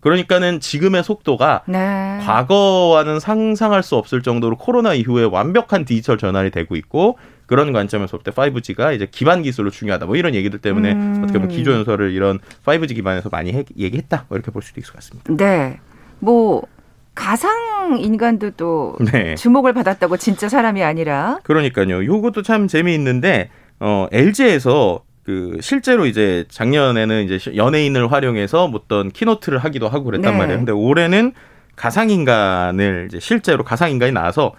그러니까는 0.00 0.60
지금의 0.60 1.04
속도가 1.04 1.64
네. 1.66 2.18
과거와는 2.22 3.20
상상할 3.20 3.82
수 3.82 3.96
없을 3.96 4.22
정도로 4.22 4.56
코로나 4.56 4.94
이후에 4.94 5.24
완벽한 5.24 5.84
디지털 5.84 6.16
전환이 6.16 6.50
되고 6.50 6.74
있고 6.74 7.18
그런 7.50 7.72
관점에서 7.72 8.16
볼 8.16 8.22
때 8.22 8.30
5G가 8.30 8.94
이제 8.94 9.08
기반 9.10 9.42
기술로 9.42 9.70
중요하다. 9.70 10.06
뭐 10.06 10.14
이런 10.14 10.36
얘기들 10.36 10.60
때문에 10.60 10.92
음. 10.92 11.20
어떻게 11.24 11.40
보면 11.40 11.48
기조 11.48 11.72
연설을 11.72 12.12
이런 12.12 12.38
5G 12.64 12.94
기반에서 12.94 13.28
많이 13.28 13.52
해, 13.52 13.64
얘기했다. 13.76 14.26
뭐 14.28 14.36
이렇게 14.38 14.52
볼 14.52 14.62
수도 14.62 14.80
있을 14.80 14.92
것 14.92 14.98
같습니다. 14.98 15.34
네. 15.36 15.80
뭐 16.20 16.62
가상 17.16 17.98
인간도 17.98 18.52
또 18.52 18.96
네. 19.12 19.34
주목을 19.34 19.72
받았다고 19.72 20.16
진짜 20.16 20.48
사람이 20.48 20.84
아니라. 20.84 21.40
그러니까요. 21.42 22.04
요것도 22.04 22.42
참 22.42 22.68
재미있는데 22.68 23.50
어 23.80 24.06
LG에서 24.12 25.02
그 25.24 25.58
실제로 25.60 26.06
이제 26.06 26.44
작년에는 26.50 27.28
이제 27.28 27.56
연예인을 27.56 28.12
활용해서 28.12 28.66
어떤 28.72 29.10
키노트를 29.10 29.58
하기도 29.58 29.88
하고 29.88 30.04
그랬단 30.04 30.34
네. 30.34 30.38
말이에요. 30.38 30.58
근데 30.60 30.70
올해는 30.70 31.32
가상 31.74 32.10
인간을 32.10 33.08
이제 33.08 33.18
실제로 33.18 33.64
가상 33.64 33.90
인간이 33.90 34.12
나와서 34.12 34.52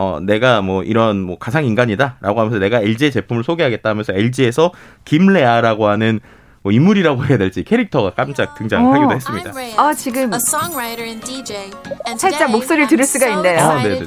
어, 0.00 0.20
내가 0.22 0.60
뭐 0.62 0.84
이런 0.84 1.20
뭐 1.20 1.38
가상 1.38 1.64
인간이다라고 1.64 2.38
하면서 2.38 2.60
내가 2.60 2.78
LG의 2.80 3.10
제품을 3.10 3.42
소개하겠다 3.42 3.90
하면서 3.90 4.12
LG에서 4.12 4.70
김레아라고 5.04 5.88
하는 5.88 6.20
뭐 6.62 6.70
인물이라고 6.70 7.24
해야 7.26 7.36
될지 7.36 7.64
캐릭터가 7.64 8.10
깜짝 8.10 8.54
등장하기도 8.54 9.06
했습니다. 9.16 9.50
아 9.76 9.92
지금 9.94 10.30
살짝 12.16 12.50
목소리를 12.52 12.86
들을 12.86 13.04
수가 13.04 13.26
있네요. 13.28 13.58
아, 13.58 13.82
네네네. 13.82 14.06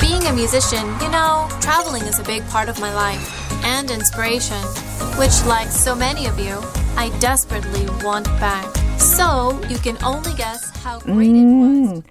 Being 0.00 0.24
a 0.26 0.32
musician, 0.32 0.86
you 1.00 1.10
know, 1.10 1.48
traveling 1.60 2.06
is 2.06 2.20
a 2.20 2.24
big 2.24 2.42
part 2.48 2.68
of 2.70 2.78
my 2.80 2.92
life 2.92 3.20
and 3.64 3.90
inspiration, 3.90 4.60
which, 5.18 5.34
like 5.48 5.68
so 5.72 5.94
many 5.96 6.26
of 6.28 6.38
you, 6.38 6.60
I 6.96 7.08
desperately 7.18 7.84
want 8.04 8.28
back. 8.38 8.75
So 8.98 9.58
you 9.68 9.78
can 9.82 9.96
only 10.04 10.34
guess 10.36 10.72
how 10.84 10.98
great 11.00 11.34
it 11.34 11.46
was. 11.46 12.02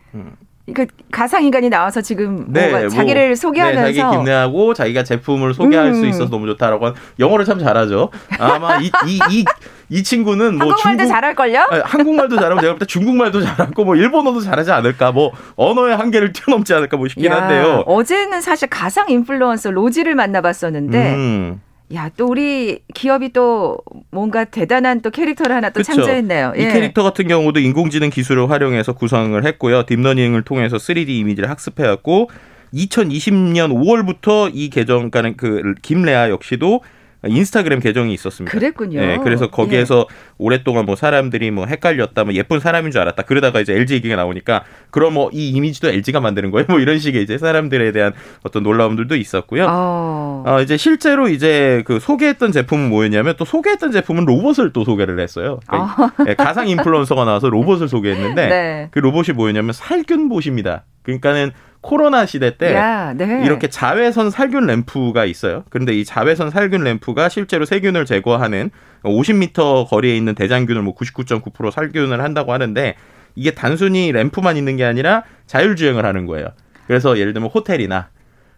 그 0.73 0.87
가상 1.11 1.43
인간이 1.43 1.69
나와서 1.69 2.01
지금 2.01 2.45
네, 2.51 2.71
뭐 2.71 2.89
자기를 2.89 3.35
소개하면서 3.35 3.81
네, 3.83 3.93
자기 3.93 4.17
김내하고 4.17 4.73
자기가 4.73 5.03
제품을 5.03 5.53
소개할 5.53 5.89
음. 5.89 5.93
수 5.93 6.07
있어서 6.07 6.29
너무 6.31 6.47
좋다라고 6.47 6.87
하는 6.87 6.97
영어를 7.19 7.45
참 7.45 7.59
잘하죠. 7.59 8.09
아마 8.39 8.77
이 8.79 8.85
이 9.05 9.19
이 9.29 9.45
이 9.89 10.01
친구는 10.01 10.55
뭐 10.57 10.69
한국말도 10.69 10.97
중국, 11.03 11.07
잘할걸요? 11.13 11.59
아니, 11.69 11.81
한국말도 11.85 12.35
잘하고 12.39 12.59
제가 12.59 12.73
볼 12.73 12.79
때 12.79 12.85
중국말도 12.87 13.41
잘하고 13.43 13.85
뭐 13.85 13.95
일본어도 13.95 14.41
잘하지 14.41 14.71
않을까 14.71 15.11
뭐 15.11 15.31
언어의 15.55 15.95
한계를 15.95 16.33
뛰어넘지 16.33 16.73
않을까 16.73 16.97
뭐 16.97 17.07
싶긴 17.07 17.31
야, 17.31 17.43
한데요. 17.43 17.83
어제는 17.85 18.41
사실 18.41 18.67
가상 18.67 19.07
인플루언서 19.11 19.69
로지를 19.69 20.15
만나봤었는데 20.15 21.13
음. 21.13 21.61
야, 21.93 22.09
또 22.17 22.25
우리 22.25 22.79
기업이 22.93 23.31
또 23.31 23.77
뭔가 24.09 24.45
대단한 24.45 25.01
또 25.01 25.11
캐릭터를 25.11 25.55
하나 25.55 25.69
또 25.69 25.81
그쵸. 25.81 25.93
창조했네요. 25.93 26.53
예. 26.57 26.61
이 26.61 26.65
캐릭터 26.65 27.03
같은 27.03 27.27
경우도 27.27 27.59
인공지능 27.59 28.09
기술을 28.09 28.49
활용해서 28.49 28.93
구성을 28.93 29.43
했고요. 29.45 29.85
deep 29.85 30.00
learning을 30.00 30.41
통해서 30.41 30.77
3D 30.77 31.09
이미지를 31.09 31.49
학습해왔고 31.49 32.29
2020년 32.73 33.71
5월부터 33.71 34.49
이 34.53 34.69
계정, 34.69 35.11
그러니까 35.11 35.37
그 35.37 35.75
김레아 35.81 36.29
역시도 36.29 36.81
인스타그램 37.27 37.79
계정이 37.79 38.13
있었습니다. 38.13 38.51
그랬군요. 38.51 38.99
네, 38.99 39.17
그래서 39.23 39.49
거기에서 39.49 40.07
예. 40.09 40.15
오랫동안 40.37 40.85
뭐 40.85 40.95
사람들이 40.95 41.51
뭐 41.51 41.65
헷갈렸다, 41.65 42.23
뭐 42.23 42.33
예쁜 42.33 42.59
사람인 42.59 42.91
줄 42.91 43.01
알았다. 43.01 43.23
그러다가 43.23 43.61
이제 43.61 43.73
LG 43.73 43.95
얘기가 43.95 44.15
나오니까 44.15 44.63
그럼 44.89 45.13
뭐 45.13 45.25
이 45.35 45.49
이미지도 45.49 45.89
LG가 45.89 46.19
만드는 46.19 46.51
거예요? 46.51 46.65
뭐 46.69 46.79
이런 46.79 46.97
식의 46.99 47.21
이제 47.21 47.37
사람들에 47.37 47.91
대한 47.91 48.13
어떤 48.43 48.63
놀라움들도 48.63 49.15
있었고요. 49.15 49.67
어. 49.69 50.43
어 50.45 50.61
이제 50.61 50.77
실제로 50.77 51.27
이제 51.27 51.83
그 51.85 51.99
소개했던 51.99 52.51
제품은 52.51 52.89
뭐였냐면 52.89 53.35
또 53.37 53.45
소개했던 53.45 53.91
제품은 53.91 54.25
로봇을 54.25 54.71
또 54.73 54.83
소개를 54.83 55.19
했어요. 55.19 55.59
그러니까 55.67 56.03
어. 56.05 56.35
가상 56.37 56.67
인플루언서가 56.67 57.25
나와서 57.25 57.49
로봇을 57.49 57.87
소개했는데 57.87 58.47
네. 58.47 58.87
그 58.91 58.99
로봇이 58.99 59.35
뭐였냐면 59.35 59.73
살균봇입니다. 59.73 60.85
그러니까는 61.03 61.51
코로나 61.85 62.25
시대 62.25 62.57
때 62.57 62.73
야, 62.73 63.13
네. 63.15 63.43
이렇게 63.45 63.69
자외선 63.69 64.31
살균 64.31 64.65
램프가 64.65 65.25
있어요. 65.25 65.63
그런데 65.69 65.93
이 65.93 66.03
자외선 66.03 66.49
살균 66.49 66.83
램프가 66.83 67.29
실제로 67.29 67.63
세균을 67.63 68.05
제거하는 68.05 68.71
50m 69.03 69.87
거리에 69.87 70.17
있는 70.17 70.33
대장균을 70.33 70.81
뭐 70.81 70.95
99.9% 70.95 71.69
살균을 71.69 72.23
한다고 72.23 72.53
하는데 72.53 72.95
이게 73.35 73.51
단순히 73.51 74.11
램프만 74.11 74.57
있는 74.57 74.77
게 74.77 74.83
아니라 74.83 75.25
자율주행을 75.45 76.03
하는 76.03 76.25
거예요. 76.25 76.47
그래서 76.87 77.19
예를 77.19 77.33
들면 77.33 77.51
호텔이나 77.53 78.09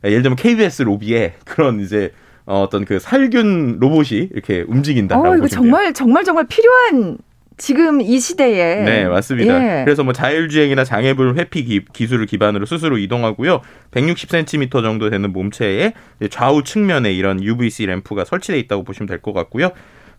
예를 0.06 0.22
들면 0.22 0.38
KBS 0.38 0.84
로비에 0.84 1.34
그런 1.44 1.82
이제 1.82 2.14
어떤 2.46 2.86
그 2.86 2.98
살균 2.98 3.78
로봇이 3.82 4.30
이렇게 4.32 4.64
움직인다라고 4.66 5.28
어, 5.28 5.36
이거 5.36 5.48
정말. 5.50 5.94
정말 5.94 6.24
정말 6.24 6.46
필요한 6.48 7.18
지금 7.58 8.02
이 8.02 8.20
시대에 8.20 8.84
네 8.84 9.06
맞습니다. 9.06 9.80
예. 9.80 9.84
그래서 9.84 10.04
뭐 10.04 10.14
자율주행이나 10.14 10.84
장애물 10.84 11.36
회피 11.38 11.64
기, 11.64 12.08
술을 12.08 12.28
기반으로 12.28 12.66
스스로 12.68 12.98
이동하고요. 13.00 13.62
160cm 13.92 14.72
정도 14.84 15.10
되는 15.10 15.34
몸체에 15.34 15.94
좌우 16.30 16.64
측면에 16.64 17.12
이런 17.14 17.42
UVC 17.44 17.86
램프가 17.88 18.26
설치돼 18.26 18.60
있다고 18.60 18.84
보시면 18.84 19.08
될 19.08 19.18
것 19.22 19.34
같고요. 19.34 19.72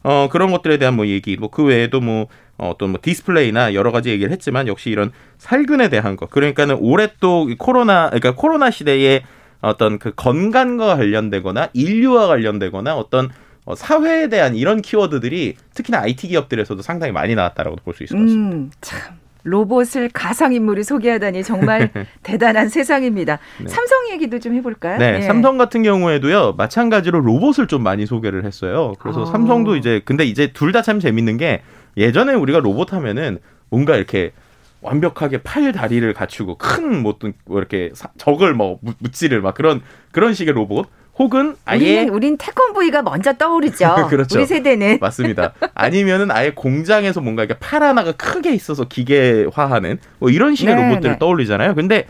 어 0.02 0.28
그런 0.30 0.50
것들에 0.50 0.78
대한 0.78 0.94
뭐 0.94 1.06
얘기 1.06 1.36
뭐 1.36 1.48
그 1.50 1.64
외에도 1.64 2.00
뭐 2.00 2.26
어떤 2.56 2.90
뭐 2.90 2.98
디스플레이나 3.00 3.74
여러 3.74 3.92
가지 3.92 4.10
얘기를 4.10 4.32
했지만 4.32 4.66
역시 4.66 4.90
이런 4.90 5.12
살균에 5.38 5.88
대한 5.90 6.16
거. 6.16 6.26
그러니까는 6.26 6.76
올해 6.80 7.08
또 7.20 7.48
코로나 7.58 8.06
그러니까 8.08 8.34
코로나 8.34 8.70
시대에 8.72 9.22
어떤 9.60 9.98
그 10.00 10.12
건강과 10.14 10.96
관련되거나 10.96 11.68
인류와 11.72 12.26
관련되거나 12.26 12.96
어떤 12.96 13.30
어, 13.68 13.74
사회에 13.74 14.28
대한 14.28 14.54
이런 14.56 14.80
키워드들이 14.80 15.56
특히나 15.74 15.98
IT 16.00 16.28
기업들에서도 16.28 16.80
상당히 16.80 17.12
많이 17.12 17.34
나왔다라고 17.34 17.76
볼 17.84 17.92
수 17.94 18.02
있을 18.02 18.16
것 18.16 18.22
같습니다. 18.22 18.56
음, 18.56 18.70
참. 18.80 18.98
로봇을 19.44 20.08
가상인물이 20.12 20.82
소개하다니 20.84 21.42
정말 21.44 21.90
대단한 22.22 22.68
세상입니다. 22.70 23.38
네. 23.62 23.68
삼성 23.68 24.10
얘기도 24.10 24.38
좀 24.38 24.54
해볼까요? 24.54 24.98
네, 24.98 25.12
네, 25.18 25.22
삼성 25.22 25.58
같은 25.58 25.82
경우에도요, 25.82 26.54
마찬가지로 26.56 27.20
로봇을 27.20 27.66
좀 27.66 27.82
많이 27.82 28.04
소개를 28.06 28.44
했어요. 28.46 28.94
그래서 29.00 29.22
아. 29.22 29.26
삼성도 29.26 29.76
이제, 29.76 30.00
근데 30.04 30.24
이제 30.24 30.50
둘 30.52 30.72
다 30.72 30.80
참 30.82 30.98
재밌는 30.98 31.36
게 31.36 31.60
예전에 31.98 32.32
우리가 32.34 32.60
로봇 32.60 32.92
하면은 32.94 33.38
뭔가 33.68 33.96
이렇게 33.96 34.32
완벽하게 34.80 35.38
팔 35.42 35.72
다리를 35.72 36.10
갖추고 36.14 36.56
큰 36.56 37.02
뭐, 37.02 37.16
뭐 37.46 37.58
이렇게 37.58 37.90
적을 38.16 38.54
뭐 38.54 38.78
무찌를 38.98 39.40
막 39.42 39.54
그런 39.54 39.82
그런 40.12 40.32
식의 40.34 40.54
로봇 40.54 40.86
혹은 41.18 41.56
아예 41.64 42.02
우린, 42.02 42.08
우린 42.10 42.36
태권 42.38 42.67
브이가 42.78 43.02
먼저 43.02 43.32
떠오르죠. 43.32 44.06
그렇죠. 44.08 44.38
우리 44.38 44.46
세대는 44.46 44.98
맞습니다. 45.00 45.52
아니면은 45.74 46.30
아예 46.30 46.50
공장에서 46.50 47.20
뭔가 47.20 47.44
이렇게 47.44 47.58
팔 47.58 47.82
하나가 47.82 48.12
크게 48.12 48.54
있어서 48.54 48.84
기계화하는 48.84 49.98
뭐 50.18 50.30
이런 50.30 50.54
식의 50.54 50.74
네, 50.74 50.82
로봇들을 50.82 51.12
네. 51.14 51.18
떠올리잖아요. 51.18 51.74
근데 51.74 52.06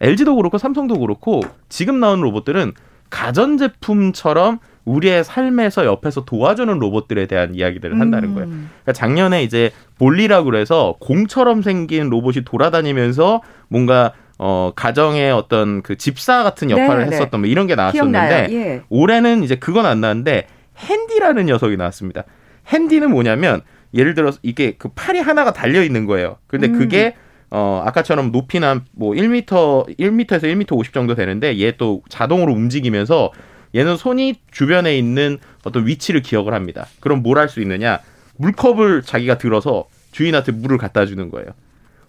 LG도 0.00 0.36
그렇고 0.36 0.58
삼성도 0.58 0.98
그렇고 0.98 1.42
지금 1.68 2.00
나오는 2.00 2.22
로봇들은 2.22 2.72
가전 3.10 3.58
제품처럼 3.58 4.60
우리의 4.84 5.24
삶에서 5.24 5.84
옆에서 5.84 6.24
도와주는 6.24 6.78
로봇들에 6.78 7.26
대한 7.26 7.54
이야기들을 7.54 8.00
한다는 8.00 8.30
음. 8.30 8.34
거예요. 8.34 8.48
그러니까 8.48 8.92
작년에 8.92 9.42
이제 9.42 9.70
볼리라고 9.98 10.46
그래서 10.46 10.96
공처럼 11.00 11.62
생긴 11.62 12.08
로봇이 12.08 12.44
돌아다니면서 12.44 13.42
뭔가 13.68 14.12
어 14.42 14.72
가정의 14.74 15.30
어떤 15.32 15.82
그 15.82 15.96
집사 15.98 16.42
같은 16.42 16.70
역할을 16.70 17.04
네, 17.04 17.10
네. 17.10 17.16
했었던 17.16 17.40
뭐 17.40 17.48
이런 17.48 17.66
게 17.66 17.74
나왔었는데 17.74 18.46
예. 18.52 18.82
올해는 18.88 19.42
이제 19.42 19.56
그건 19.56 19.84
안 19.84 20.00
나왔는데 20.00 20.46
핸디라는 20.78 21.44
녀석이 21.44 21.76
나왔습니다. 21.76 22.24
핸디는 22.68 23.10
뭐냐면 23.10 23.60
예를 23.92 24.14
들어서 24.14 24.38
이게 24.42 24.76
그 24.78 24.88
팔이 24.94 25.18
하나가 25.18 25.52
달려 25.52 25.82
있는 25.82 26.06
거예요. 26.06 26.38
근데 26.46 26.68
음. 26.68 26.78
그게 26.78 27.16
어 27.50 27.82
아까처럼 27.84 28.32
높이나 28.32 28.80
뭐 28.92 29.12
1m 29.12 29.98
1m에서 29.98 30.44
1m 30.44 30.72
50 30.74 30.94
정도 30.94 31.14
되는데 31.14 31.58
얘 31.60 31.72
또 31.72 32.00
자동으로 32.08 32.52
움직이면서 32.54 33.32
얘는 33.74 33.98
손이 33.98 34.36
주변에 34.50 34.96
있는 34.96 35.36
어떤 35.64 35.86
위치를 35.86 36.22
기억을 36.22 36.54
합니다. 36.54 36.86
그럼 37.00 37.22
뭘 37.22 37.36
할 37.36 37.48
수 37.50 37.60
있느냐? 37.60 37.98
물컵을 38.38 39.02
자기가 39.02 39.36
들어서 39.36 39.84
주인한테 40.12 40.52
물을 40.52 40.78
갖다 40.78 41.04
주는 41.04 41.28
거예요. 41.30 41.48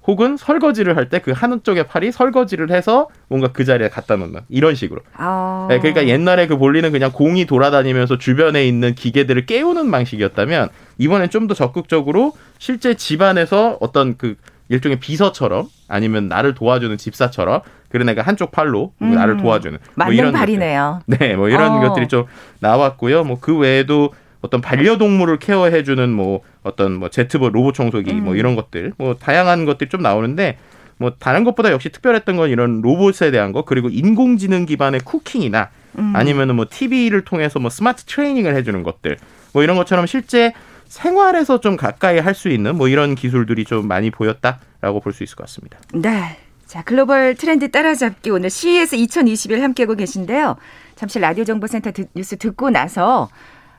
혹은 0.07 0.35
설거지를 0.37 0.97
할 0.97 1.09
때 1.09 1.19
그 1.19 1.31
한쪽의 1.31 1.87
팔이 1.87 2.11
설거지를 2.11 2.71
해서 2.71 3.07
뭔가 3.27 3.49
그 3.51 3.65
자리에 3.65 3.89
갖다 3.89 4.15
놓는 4.15 4.41
이런 4.49 4.73
식으로. 4.75 5.01
아... 5.15 5.67
네, 5.69 5.77
그러니까 5.79 6.07
옛날에 6.07 6.47
그 6.47 6.57
볼리는 6.57 6.91
그냥 6.91 7.11
공이 7.11 7.45
돌아다니면서 7.45 8.17
주변에 8.17 8.65
있는 8.67 8.95
기계들을 8.95 9.45
깨우는 9.45 9.91
방식이었다면 9.91 10.69
이번엔 10.97 11.29
좀 11.29 11.47
더 11.47 11.53
적극적으로 11.53 12.33
실제 12.59 12.93
집안에서 12.93 13.77
어떤 13.81 14.15
그 14.17 14.35
일종의 14.69 14.99
비서처럼 14.99 15.67
아니면 15.89 16.27
나를 16.29 16.53
도와주는 16.53 16.95
집사처럼 16.97 17.61
그런 17.89 18.07
애가 18.07 18.21
한쪽 18.21 18.51
팔로 18.51 18.93
음, 19.01 19.13
나를 19.15 19.35
도와주는 19.37 19.77
뭐 19.95 20.13
이런 20.13 20.31
팔이네요. 20.31 21.01
것들. 21.07 21.17
네, 21.27 21.35
뭐 21.35 21.49
이런 21.49 21.73
어. 21.73 21.79
것들이 21.81 22.07
좀 22.07 22.25
나왔고요. 22.59 23.23
뭐 23.25 23.37
그 23.41 23.57
외에도 23.57 24.13
어떤 24.41 24.61
반려동물을 24.61 25.39
케어해주는 25.39 26.11
뭐 26.11 26.41
어떤 26.63 26.93
뭐 26.93 27.09
제트봇 27.09 27.53
로봇 27.53 27.75
청소기 27.75 28.11
뭐 28.13 28.19
음. 28.19 28.25
뭐 28.25 28.35
이런 28.35 28.55
것들 28.55 28.93
뭐 28.97 29.15
다양한 29.15 29.65
것들이 29.65 29.89
좀 29.89 30.01
나오는데 30.01 30.57
뭐 30.97 31.13
다른 31.17 31.43
것보다 31.43 31.71
역시 31.71 31.89
특별했던 31.89 32.37
건 32.37 32.49
이런 32.49 32.81
로봇에 32.81 33.31
대한 33.31 33.51
거 33.51 33.63
그리고 33.65 33.89
인공지능 33.89 34.65
기반의 34.65 35.01
cooking이나 35.01 35.69
음. 35.97 36.13
아니면은 36.15 36.55
뭐 36.55 36.65
TV를 36.69 37.21
통해서 37.21 37.59
뭐 37.59 37.69
smart 37.69 38.03
training을 38.05 38.55
해주는 38.55 38.81
것들 38.83 39.17
뭐 39.53 39.63
이런 39.63 39.77
것처럼 39.77 40.05
실제 40.05 40.53
생활에서 40.87 41.59
좀 41.59 41.77
가까이 41.77 42.19
할 42.19 42.33
수 42.35 42.49
있는 42.49 42.75
뭐 42.75 42.87
이런 42.87 43.15
기술들이 43.15 43.63
좀 43.65 43.87
많이 43.87 44.11
보였다라고 44.11 44.99
볼 45.01 45.13
수 45.13 45.23
있을 45.23 45.35
것 45.35 45.45
같습니다. 45.45 45.79
네. 45.93 46.37
자, 46.65 46.83
글로벌 46.83 47.35
트렌드 47.35 47.69
따라잡기 47.69 48.29
오늘 48.29 48.49
CES 48.49 48.95
2021 48.95 49.61
함께하고 49.61 49.95
계신데요. 49.95 50.55
잠시 50.95 51.19
라디오 51.19 51.43
정보센터 51.43 51.91
뉴스 52.15 52.37
듣고 52.37 52.69
나서 52.69 53.27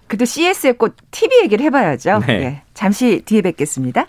그래도 0.06 0.24
CES의 0.24 0.78
꽃 0.78 0.94
TV 1.10 1.38
얘기를 1.44 1.64
해봐야죠. 1.66 2.20
네. 2.26 2.38
네. 2.38 2.62
잠시 2.74 3.22
뒤에 3.24 3.42
뵙겠습니다. 3.42 4.06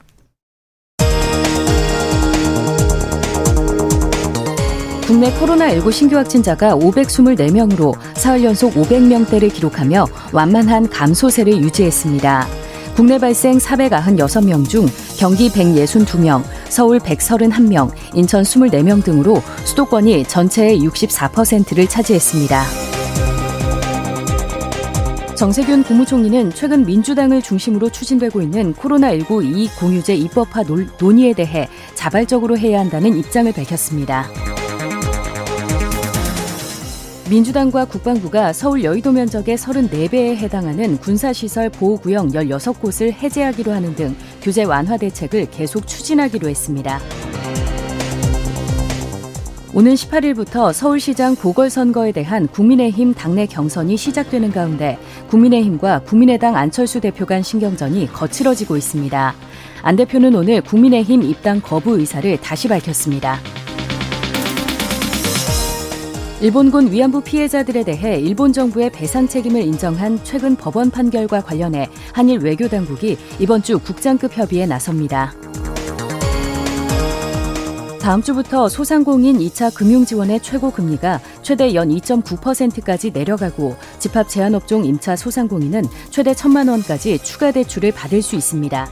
국내 5.05 5.29
코로나19 5.33 5.91
신규 5.91 6.15
확진자가 6.17 6.75
524명으로 6.75 7.93
사흘 8.15 8.43
연속 8.43 8.73
500명대를 8.73 9.53
기록하며 9.53 10.07
완만한 10.31 10.89
감소세를 10.89 11.57
유지했습니다. 11.57 12.47
국내 12.95 13.17
발생 13.19 13.57
496명 13.57 14.67
중 14.67 14.87
경기 15.17 15.49
162명, 15.49 16.43
서울 16.69 16.99
131명, 16.99 17.91
인천 18.13 18.43
24명 18.43 19.03
등으로 19.03 19.41
수도권이 19.65 20.25
전체의 20.25 20.79
64%를 20.79 21.87
차지했습니다. 21.87 23.02
정세균 25.43 25.83
국무총리는 25.83 26.51
최근 26.51 26.85
민주당을 26.85 27.41
중심으로 27.41 27.89
추진되고 27.89 28.41
있는 28.41 28.73
코로나19 28.75 29.43
이익 29.43 29.75
공유제 29.77 30.15
입법화 30.15 30.63
논의에 30.97 31.33
대해 31.33 31.67
자발적으로 31.95 32.57
해야 32.57 32.79
한다는 32.79 33.17
입장을 33.17 33.51
밝혔습니다. 33.51 34.29
민주당과 37.29 37.83
국방부가 37.83 38.53
서울 38.53 38.85
여의도 38.85 39.11
면적의 39.11 39.57
34배에 39.57 40.37
해당하는 40.37 40.97
군사시설 40.97 41.69
보호구역 41.71 42.27
16곳을 42.27 43.11
해제하기로 43.11 43.73
하는 43.73 43.95
등 43.95 44.15
규제 44.41 44.63
완화 44.63 44.95
대책을 44.95 45.47
계속 45.51 45.85
추진하기로 45.85 46.47
했습니다. 46.47 47.01
오는 49.75 49.95
18일부터 49.95 50.71
서울시장 50.71 51.35
보궐선거에 51.35 52.11
대한 52.11 52.47
국민의힘 52.47 53.15
당내 53.15 53.47
경선이 53.47 53.97
시작되는 53.97 54.51
가운데 54.51 54.99
국민의힘과 55.29 56.03
국민의당 56.03 56.55
안철수 56.55 57.01
대표 57.01 57.25
간 57.25 57.41
신경전이 57.41 58.13
거칠어지고 58.13 58.77
있습니다. 58.77 59.33
안 59.81 59.95
대표는 59.95 60.35
오늘 60.35 60.61
국민의힘 60.61 61.23
입당 61.23 61.59
거부 61.59 61.97
의사를 61.97 62.37
다시 62.37 62.67
밝혔습니다. 62.67 63.39
일본군 66.39 66.91
위안부 66.91 67.21
피해자들에 67.21 67.83
대해 67.83 68.19
일본 68.19 68.53
정부의 68.53 68.91
배상 68.91 69.27
책임을 69.27 69.61
인정한 69.61 70.19
최근 70.23 70.55
법원 70.55 70.91
판결과 70.91 71.41
관련해 71.41 71.89
한일 72.11 72.41
외교당국이 72.41 73.17
이번 73.39 73.63
주 73.63 73.79
국장급 73.79 74.37
협의에 74.37 74.67
나섭니다. 74.67 75.33
다음 78.03 78.21
주부터 78.21 78.67
소상공인 78.67 79.39
2차 79.39 79.73
금융지원의 79.73 80.41
최고 80.41 80.71
금리가 80.71 81.21
최대 81.41 81.73
연 81.73 81.87
2.9%까지 81.87 83.11
내려가고 83.11 83.77
집합 83.97 84.27
제한업종 84.27 84.83
임차 84.83 85.15
소상공인은 85.15 85.83
최대 86.09 86.33
1천만 86.33 86.69
원까지 86.69 87.19
추가 87.19 87.53
대출을 87.53 87.93
받을 87.93 88.21
수 88.21 88.35
있습니다. 88.35 88.89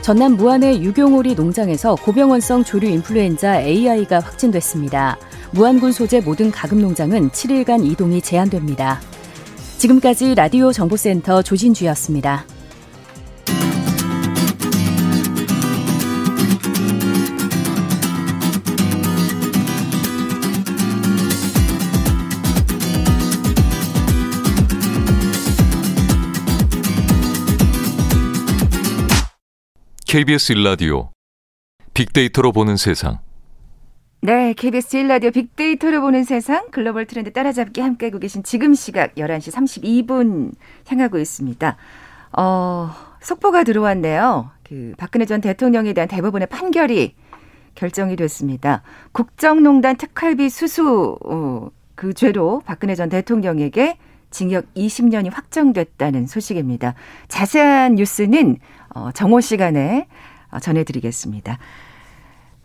전남 0.00 0.38
무안의 0.38 0.82
유경오리 0.82 1.34
농장에서 1.34 1.96
고병원성 1.96 2.64
조류 2.64 2.88
인플루엔자 2.88 3.60
AI가 3.60 4.20
확진됐습니다. 4.20 5.18
무안군 5.50 5.92
소재 5.92 6.20
모든 6.20 6.50
가금 6.50 6.80
농장은 6.80 7.28
7일간 7.28 7.84
이동이 7.84 8.22
제한됩니다. 8.22 9.02
지금까지 9.76 10.34
라디오 10.34 10.72
정보센터 10.72 11.42
조진주였습니다. 11.42 12.46
KBS 30.12 30.52
일라디오 30.52 31.08
빅데이터로 31.94 32.52
보는 32.52 32.76
세상. 32.76 33.20
네, 34.20 34.52
KBS 34.52 34.98
일라디오 34.98 35.30
빅데이터로 35.30 36.02
보는 36.02 36.24
세상 36.24 36.68
글로벌 36.70 37.06
트렌드 37.06 37.32
따라잡기 37.32 37.80
함께하고 37.80 38.18
계신 38.18 38.42
지금 38.42 38.74
시각 38.74 39.14
11시 39.14 39.50
32분 39.50 40.52
향하고 40.86 41.16
있습니다. 41.16 41.78
어, 42.36 42.90
속보가 43.22 43.64
들어왔네요. 43.64 44.50
그 44.64 44.92
박근혜 44.98 45.24
전 45.24 45.40
대통령에 45.40 45.94
대한 45.94 46.08
대법원의 46.08 46.48
판결이 46.48 47.14
결정이 47.74 48.14
됐습니다. 48.16 48.82
국정농단 49.12 49.96
특활비 49.96 50.50
수수 50.50 51.16
어, 51.24 51.70
그 51.94 52.12
죄로 52.12 52.60
박근혜 52.66 52.94
전 52.94 53.08
대통령에게 53.08 53.96
징역 54.32 54.64
20년이 54.74 55.32
확정됐다는 55.32 56.26
소식입니다. 56.26 56.94
자세한 57.28 57.94
뉴스는 57.94 58.56
어, 58.94 59.10
정오 59.12 59.40
시간에 59.40 60.08
어, 60.50 60.58
전해드리겠습니다. 60.58 61.58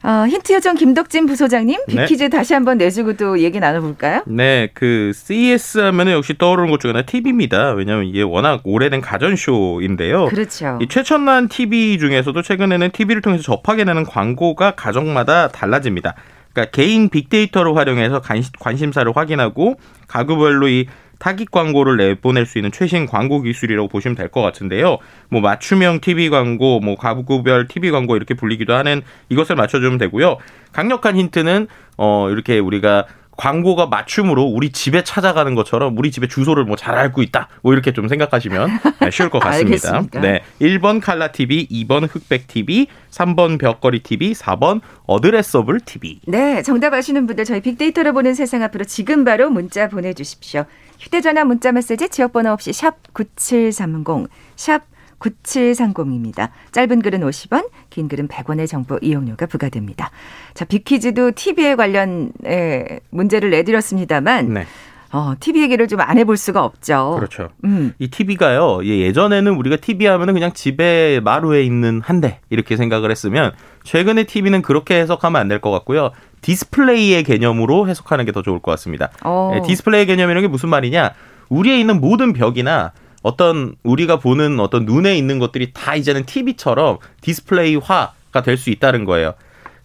어, 0.03 0.27
힌트 0.27 0.53
요정 0.53 0.75
김덕진 0.75 1.25
부소장님, 1.25 1.79
네. 1.87 1.95
빅퀴즈 1.95 2.23
네. 2.23 2.29
다시 2.29 2.53
한번 2.53 2.77
내주고 2.77 3.13
또 3.13 3.39
얘기 3.39 3.59
나눠볼까요? 3.59 4.23
네, 4.27 4.69
그 4.73 5.11
CES 5.13 5.79
하면 5.79 6.11
역시 6.11 6.37
떠오르는 6.37 6.69
것 6.69 6.79
중에 6.79 6.91
하나 6.91 7.01
TV입니다. 7.03 7.71
왜냐하면 7.71 8.05
이게 8.05 8.21
워낙 8.21 8.61
오래된 8.63 9.01
가전 9.01 9.35
쇼인데요. 9.35 10.25
그렇죠. 10.27 10.77
이 10.81 10.87
최첨단 10.87 11.49
TV 11.49 11.97
중에서도 11.97 12.39
최근에는 12.41 12.91
TV를 12.91 13.21
통해서 13.21 13.43
접하게 13.43 13.85
되는 13.85 14.03
광고가 14.03 14.75
가정마다 14.75 15.47
달라집니다. 15.47 16.13
그러니까 16.53 16.71
개인 16.71 17.09
빅데이터를 17.09 17.75
활용해서 17.75 18.21
관심사를 18.59 19.11
확인하고 19.15 19.79
가구별로 20.07 20.67
이 20.67 20.87
타깃 21.19 21.49
광고를 21.51 21.97
내보낼 21.97 22.45
수 22.45 22.57
있는 22.57 22.71
최신 22.71 23.05
광고 23.05 23.41
기술이라고 23.41 23.87
보시면 23.87 24.15
될 24.15 24.27
것 24.29 24.41
같은데요. 24.41 24.97
뭐 25.29 25.41
맞춤형 25.41 26.01
TV 26.01 26.29
광고, 26.29 26.79
뭐 26.79 26.95
가구별 26.95 27.67
TV 27.67 27.91
광고 27.91 28.15
이렇게 28.15 28.33
불리기도 28.33 28.73
하는 28.75 29.01
이것을 29.29 29.55
맞춰주면 29.55 29.97
되고요. 29.97 30.37
강력한 30.73 31.15
힌트는 31.15 31.67
어 31.97 32.29
이렇게 32.29 32.59
우리가 32.59 33.05
광고가 33.37 33.85
맞춤으로 33.85 34.43
우리 34.43 34.71
집에 34.71 35.03
찾아가는 35.03 35.53
것처럼 35.55 35.97
우리 35.97 36.11
집의 36.11 36.27
주소를 36.27 36.65
뭐 36.65 36.75
잘 36.75 36.95
알고 36.95 37.21
있다. 37.23 37.47
뭐 37.63 37.73
이렇게 37.73 37.91
좀 37.93 38.07
생각하시면 38.07 38.69
네, 39.01 39.11
쉬울 39.11 39.29
것 39.29 39.39
같습니다. 39.39 40.01
네. 40.21 40.41
1번 40.61 41.01
칼라 41.01 41.31
TV, 41.31 41.67
2번 41.69 42.07
흑백 42.09 42.47
TV, 42.47 42.87
3번 43.11 43.59
벽걸이 43.59 44.03
TV, 44.03 44.33
4번 44.33 44.81
어드레서블 45.05 45.79
TV. 45.81 46.19
네, 46.27 46.61
정답 46.61 46.93
아시는 46.93 47.25
분들 47.27 47.45
저희 47.45 47.61
빅데이터를 47.61 48.13
보는 48.13 48.33
세상 48.33 48.61
앞으로 48.63 48.85
지금 48.85 49.23
바로 49.23 49.49
문자 49.49 49.87
보내 49.87 50.13
주십시오. 50.13 50.65
휴대 50.99 51.21
전화 51.21 51.43
문자 51.43 51.71
메시지 51.71 52.09
지역 52.09 52.33
번호 52.33 52.51
없이 52.51 52.73
샵 52.73 52.95
9730, 53.13 54.27
샵 54.55 54.83
9730입니다. 55.19 56.49
짧은 56.71 57.01
글은 57.01 57.21
50원, 57.21 57.69
긴 57.89 58.07
글은 58.07 58.27
100원의 58.27 58.67
정보 58.67 58.97
이용료가 59.01 59.45
부과됩니다. 59.47 60.11
자, 60.53 60.65
빅퀴즈도 60.65 61.31
TV에 61.35 61.75
관련 61.75 62.31
에, 62.45 62.99
문제를 63.09 63.49
내드렸습니다만 63.51 64.53
네. 64.53 64.65
어, 65.13 65.33
TV 65.39 65.61
얘기를 65.61 65.87
좀 65.87 66.01
안 66.01 66.17
해볼 66.17 66.35
수가 66.37 66.63
없죠. 66.65 67.15
그렇죠. 67.15 67.47
음. 67.63 67.93
이 67.97 68.09
TV가요, 68.09 68.85
예전에는 68.85 69.53
우리가 69.55 69.77
TV 69.77 70.05
하면은 70.05 70.33
그냥 70.33 70.51
집에 70.53 71.21
마루에 71.23 71.63
있는 71.63 72.01
한 72.03 72.19
대, 72.19 72.39
이렇게 72.49 72.75
생각을 72.75 73.09
했으면, 73.09 73.53
최근에 73.83 74.25
TV는 74.25 74.61
그렇게 74.61 74.99
해석하면 74.99 75.39
안 75.41 75.47
될 75.47 75.59
것 75.61 75.71
같고요. 75.71 76.11
디스플레이의 76.41 77.23
개념으로 77.23 77.87
해석하는 77.87 78.25
게 78.25 78.31
더 78.33 78.41
좋을 78.41 78.59
것 78.59 78.69
같습니다. 78.71 79.09
어. 79.23 79.51
네, 79.55 79.61
디스플레이 79.65 80.05
개념이라는 80.05 80.41
게 80.41 80.47
무슨 80.49 80.69
말이냐? 80.69 81.11
우리에 81.49 81.79
있는 81.79 82.01
모든 82.01 82.33
벽이나 82.33 82.91
어떤 83.23 83.75
우리가 83.83 84.19
보는 84.19 84.59
어떤 84.59 84.85
눈에 84.85 85.17
있는 85.17 85.39
것들이 85.39 85.71
다 85.73 85.95
이제는 85.95 86.25
TV처럼 86.25 86.97
디스플레이화가 87.21 88.41
될 88.43 88.57
수 88.57 88.69
있다는 88.69 89.05
거예요. 89.05 89.33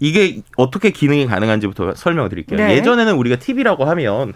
이게 0.00 0.40
어떻게 0.56 0.90
기능이 0.90 1.26
가능한지부터 1.26 1.94
설명을 1.94 2.28
드릴게요. 2.28 2.58
네. 2.58 2.74
예전에는 2.76 3.14
우리가 3.14 3.36
TV라고 3.36 3.84
하면 3.84 4.32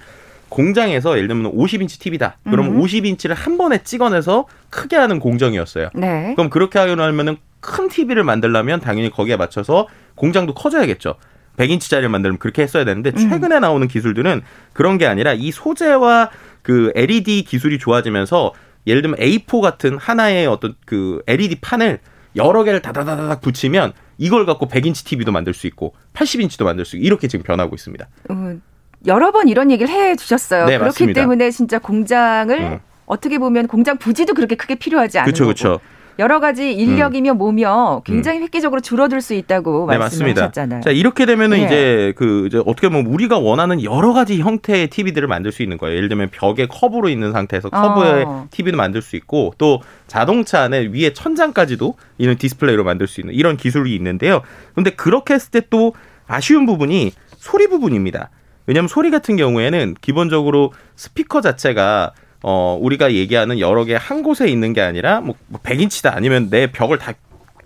공장에서 0.48 1.16
예를 1.16 1.26
들면 1.28 1.52
50인치 1.52 1.98
TV다. 2.00 2.36
그럼 2.44 2.66
음. 2.76 2.80
50인치를 2.80 3.34
한 3.34 3.58
번에 3.58 3.82
찍어내서 3.82 4.46
크게 4.70 4.94
하는 4.96 5.18
공정이었어요. 5.18 5.90
네. 5.94 6.34
그럼 6.36 6.50
그렇게 6.50 6.78
하려면은 6.78 7.36
큰 7.60 7.88
TV를 7.88 8.22
만들려면 8.22 8.80
당연히 8.80 9.10
거기에 9.10 9.36
맞춰서 9.36 9.88
공장도 10.14 10.54
커져야겠죠. 10.54 11.16
100인치짜리를 11.56 12.06
만들면 12.08 12.38
그렇게 12.38 12.62
했어야 12.62 12.84
되는데 12.84 13.10
음. 13.10 13.16
최근에 13.30 13.58
나오는 13.58 13.88
기술들은 13.88 14.42
그런 14.72 14.98
게 14.98 15.06
아니라 15.06 15.32
이 15.32 15.50
소재와 15.50 16.30
그 16.62 16.92
LED 16.94 17.42
기술이 17.44 17.78
좋아지면서 17.78 18.52
예를 18.86 19.02
들면 19.02 19.18
A4 19.18 19.60
같은 19.60 19.98
하나의 19.98 20.46
어떤 20.46 20.74
그 20.84 21.22
LED 21.26 21.56
판을 21.60 21.98
여러 22.36 22.64
개를 22.64 22.82
다다다닥 22.82 23.40
붙이면 23.40 23.92
이걸 24.18 24.46
갖고 24.46 24.68
100인치 24.68 25.04
TV도 25.04 25.32
만들 25.32 25.54
수 25.54 25.66
있고 25.66 25.94
80인치도 26.14 26.64
만들 26.64 26.84
수 26.84 26.96
있고 26.96 27.04
이렇게 27.04 27.28
지금 27.28 27.42
변하고 27.42 27.74
있습니다. 27.74 28.06
음, 28.30 28.62
여러 29.06 29.32
번 29.32 29.48
이런 29.48 29.70
얘기를 29.70 29.92
해 29.92 30.16
주셨어요. 30.16 30.66
네, 30.66 30.78
그렇기 30.78 30.84
맞습니다. 30.84 31.20
때문에 31.20 31.50
진짜 31.50 31.78
공장을 31.78 32.58
음. 32.58 32.78
어떻게 33.06 33.38
보면 33.38 33.68
공장 33.68 33.96
부지도 33.98 34.34
그렇게 34.34 34.56
크게 34.56 34.74
필요하지 34.76 35.18
않은 35.18 35.32
그쵸, 35.32 35.46
그쵸. 35.46 35.80
여러 36.18 36.40
가지 36.40 36.72
인력이며 36.72 37.32
음. 37.32 37.38
뭐며 37.38 38.02
굉장히 38.06 38.38
음. 38.38 38.44
획기적으로 38.44 38.80
줄어들 38.80 39.20
수 39.20 39.34
있다고 39.34 39.86
네, 39.90 39.98
말씀하셨잖아요. 39.98 40.80
자 40.80 40.90
이렇게 40.90 41.26
되면은 41.26 41.58
네. 41.58 41.64
이제 41.66 42.12
그 42.16 42.46
이제 42.46 42.58
어떻게 42.64 42.88
보면 42.88 43.06
우리가 43.06 43.38
원하는 43.38 43.82
여러 43.84 44.14
가지 44.14 44.40
형태의 44.40 44.88
TV들을 44.88 45.28
만들 45.28 45.52
수 45.52 45.62
있는 45.62 45.76
거예요. 45.76 45.96
예를 45.96 46.08
들면 46.08 46.30
벽에 46.30 46.66
커브로 46.66 47.10
있는 47.10 47.32
상태에서 47.32 47.68
커브의 47.68 48.24
어. 48.24 48.48
TV도 48.50 48.78
만들 48.78 49.02
수 49.02 49.16
있고 49.16 49.52
또 49.58 49.82
자동차 50.06 50.62
안에 50.62 50.86
위에 50.92 51.12
천장까지도 51.12 51.96
이런 52.16 52.36
디스플레이로 52.36 52.82
만들 52.82 53.06
수 53.06 53.20
있는 53.20 53.34
이런 53.34 53.58
기술이 53.58 53.94
있는데요. 53.94 54.40
근데 54.74 54.90
그렇게 54.90 55.34
했을 55.34 55.50
때 55.50 55.66
또 55.70 55.94
아쉬운 56.26 56.66
부분이 56.66 57.12
소리 57.36 57.68
부분입니다. 57.68 58.30
왜냐하면 58.66 58.88
소리 58.88 59.10
같은 59.10 59.36
경우에는 59.36 59.94
기본적으로 60.00 60.72
스피커 60.96 61.40
자체가 61.40 62.12
어, 62.48 62.78
우리가 62.80 63.12
얘기하는 63.12 63.58
여러 63.58 63.84
개 63.84 63.96
한 63.96 64.22
곳에 64.22 64.46
있는 64.46 64.72
게 64.72 64.80
아니라 64.80 65.20
뭐 65.20 65.34
100인치다 65.64 66.10
뭐 66.10 66.16
아니면 66.16 66.48
내 66.48 66.70
벽을 66.70 66.98
다 66.98 67.12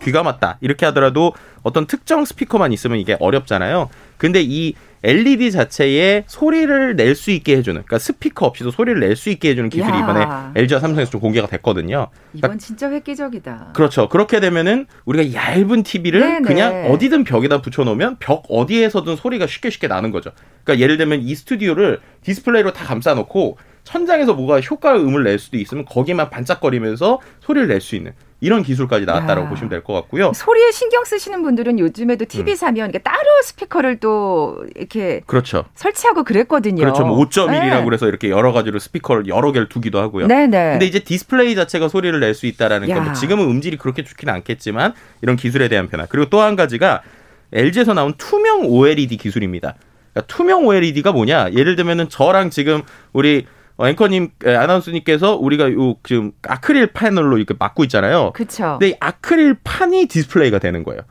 귀가 0.03 0.23
맞다 0.23 0.57
이렇게 0.63 0.87
하더라도 0.87 1.35
어떤 1.63 1.87
특정 1.87 2.25
스피커만 2.25 2.73
있으면 2.73 2.99
이게 2.99 3.15
어렵잖아요. 3.21 3.91
근데 4.17 4.41
이 4.43 4.73
LED 5.03 5.51
자체에 5.51 6.25
소리를 6.27 6.95
낼 6.97 7.15
수 7.15 7.31
있게 7.31 7.57
해주는, 7.57 7.83
그러니까 7.83 7.99
스피커 7.99 8.47
없이도 8.47 8.71
소리를 8.71 9.01
낼 9.01 9.17
수 9.17 9.29
있게 9.31 9.51
해주는 9.51 9.69
기술이 9.71 9.93
야. 9.93 9.99
이번에 9.99 10.27
LG와 10.61 10.81
삼성에서 10.81 11.11
좀 11.11 11.21
공개가 11.21 11.47
됐거든요. 11.47 12.09
이건 12.35 12.41
그러니까, 12.41 12.65
진짜 12.65 12.91
획기적이다. 12.91 13.73
그렇죠. 13.75 14.09
그렇게 14.09 14.41
되면은 14.41 14.87
우리가 15.07 15.35
얇은 15.35 15.83
TV를 15.83 16.21
네네. 16.21 16.41
그냥 16.43 16.87
어디든 16.91 17.25
벽에다 17.25 17.61
붙여놓으면 17.63 18.17
벽 18.21 18.45
어디에서든 18.49 19.17
소리가 19.17 19.47
쉽게 19.47 19.69
쉽게 19.71 19.89
나는 19.89 20.11
거죠. 20.11 20.31
그러니까 20.65 20.83
예를 20.83 20.97
들면 20.99 21.23
이 21.23 21.35
스튜디오를 21.35 22.01
디스플레이로 22.23 22.73
다 22.75 22.85
감싸놓고 22.85 23.59
천장에서 23.85 24.35
뭐가 24.35 24.61
효과 24.61 24.97
음을 24.97 25.25
낼 25.25 25.39
수도 25.39 25.57
있으면 25.57 25.85
거기만 25.85 26.31
반짝거리면서 26.31 27.21
소리를 27.41 27.69
낼 27.69 27.81
수 27.81 27.97
있는 27.97 28.13
이런 28.43 28.63
기술까지 28.63 29.05
나왔다라고 29.05 29.47
야. 29.47 29.49
보시면 29.51 29.69
될 29.69 29.83
것 29.85 29.93
같고요. 29.93 30.33
소리에 30.35 30.71
신경 30.71 31.05
쓰시는 31.05 31.43
분들은 31.43 31.79
요즘에도 31.79 32.25
TV 32.25 32.55
음. 32.55 32.57
사면 32.57 32.93
따로 33.05 33.19
스피커를 33.45 33.99
또 34.01 34.65
이렇게 34.77 35.21
그렇죠. 35.27 35.65
설치하고 35.75 36.25
그랬거든요. 36.25 36.81
그렇죠. 36.83 37.05
뭐 37.05 37.19
5.1이라고 37.27 37.79
네. 37.81 37.85
그래서 37.85 38.09
이렇게 38.09 38.31
여러 38.31 38.53
가지로 38.53 38.79
스피커를 38.79 39.29
여러 39.29 39.53
개를 39.53 39.69
두기도 39.69 39.99
하고요. 39.99 40.27
네네. 40.27 40.71
근데 40.73 40.87
이제 40.87 41.01
디스플레이 41.01 41.55
자체가 41.55 41.89
소리를 41.89 42.19
낼 42.19 42.35
수 42.35 42.47
있다라는 42.47 42.89
거. 42.89 43.13
지금은 43.13 43.45
음질이 43.45 43.77
그렇게 43.77 44.05
좋지는 44.05 44.33
않겠지만 44.33 44.95
이런 45.21 45.37
기술에 45.37 45.69
대한 45.69 45.89
변화. 45.89 46.07
그리고 46.07 46.31
또 46.31 46.41
한 46.41 46.57
가지가 46.57 47.03
LG에서 47.53 47.93
나온 47.93 48.15
투명 48.17 48.65
OLED 48.65 49.17
기술입니다. 49.19 49.75
그러니까 50.15 50.35
투명 50.35 50.67
OLED가 50.67 51.13
뭐냐? 51.13 51.51
예를 51.53 51.77
들면은 51.77 52.09
저랑 52.09 52.49
지금 52.51 52.83
우리 53.13 53.47
어, 53.47 53.60
앵커님, 53.89 54.31
아나운서님께서 54.45 55.37
우리가 55.37 55.73
요 55.73 55.97
지금 56.03 56.33
아크릴 56.43 56.89
패널로 56.89 57.39
이렇게 57.39 57.55
막고 57.59 57.85
있잖아요. 57.85 58.33
그렇죠. 58.35 58.77
근데 58.79 58.91
이 58.91 58.95
아크릴 59.01 59.59
판이 59.65 60.07
디스플레이가 60.07 60.59
되는 60.59 60.85
거예요. 60.85 61.03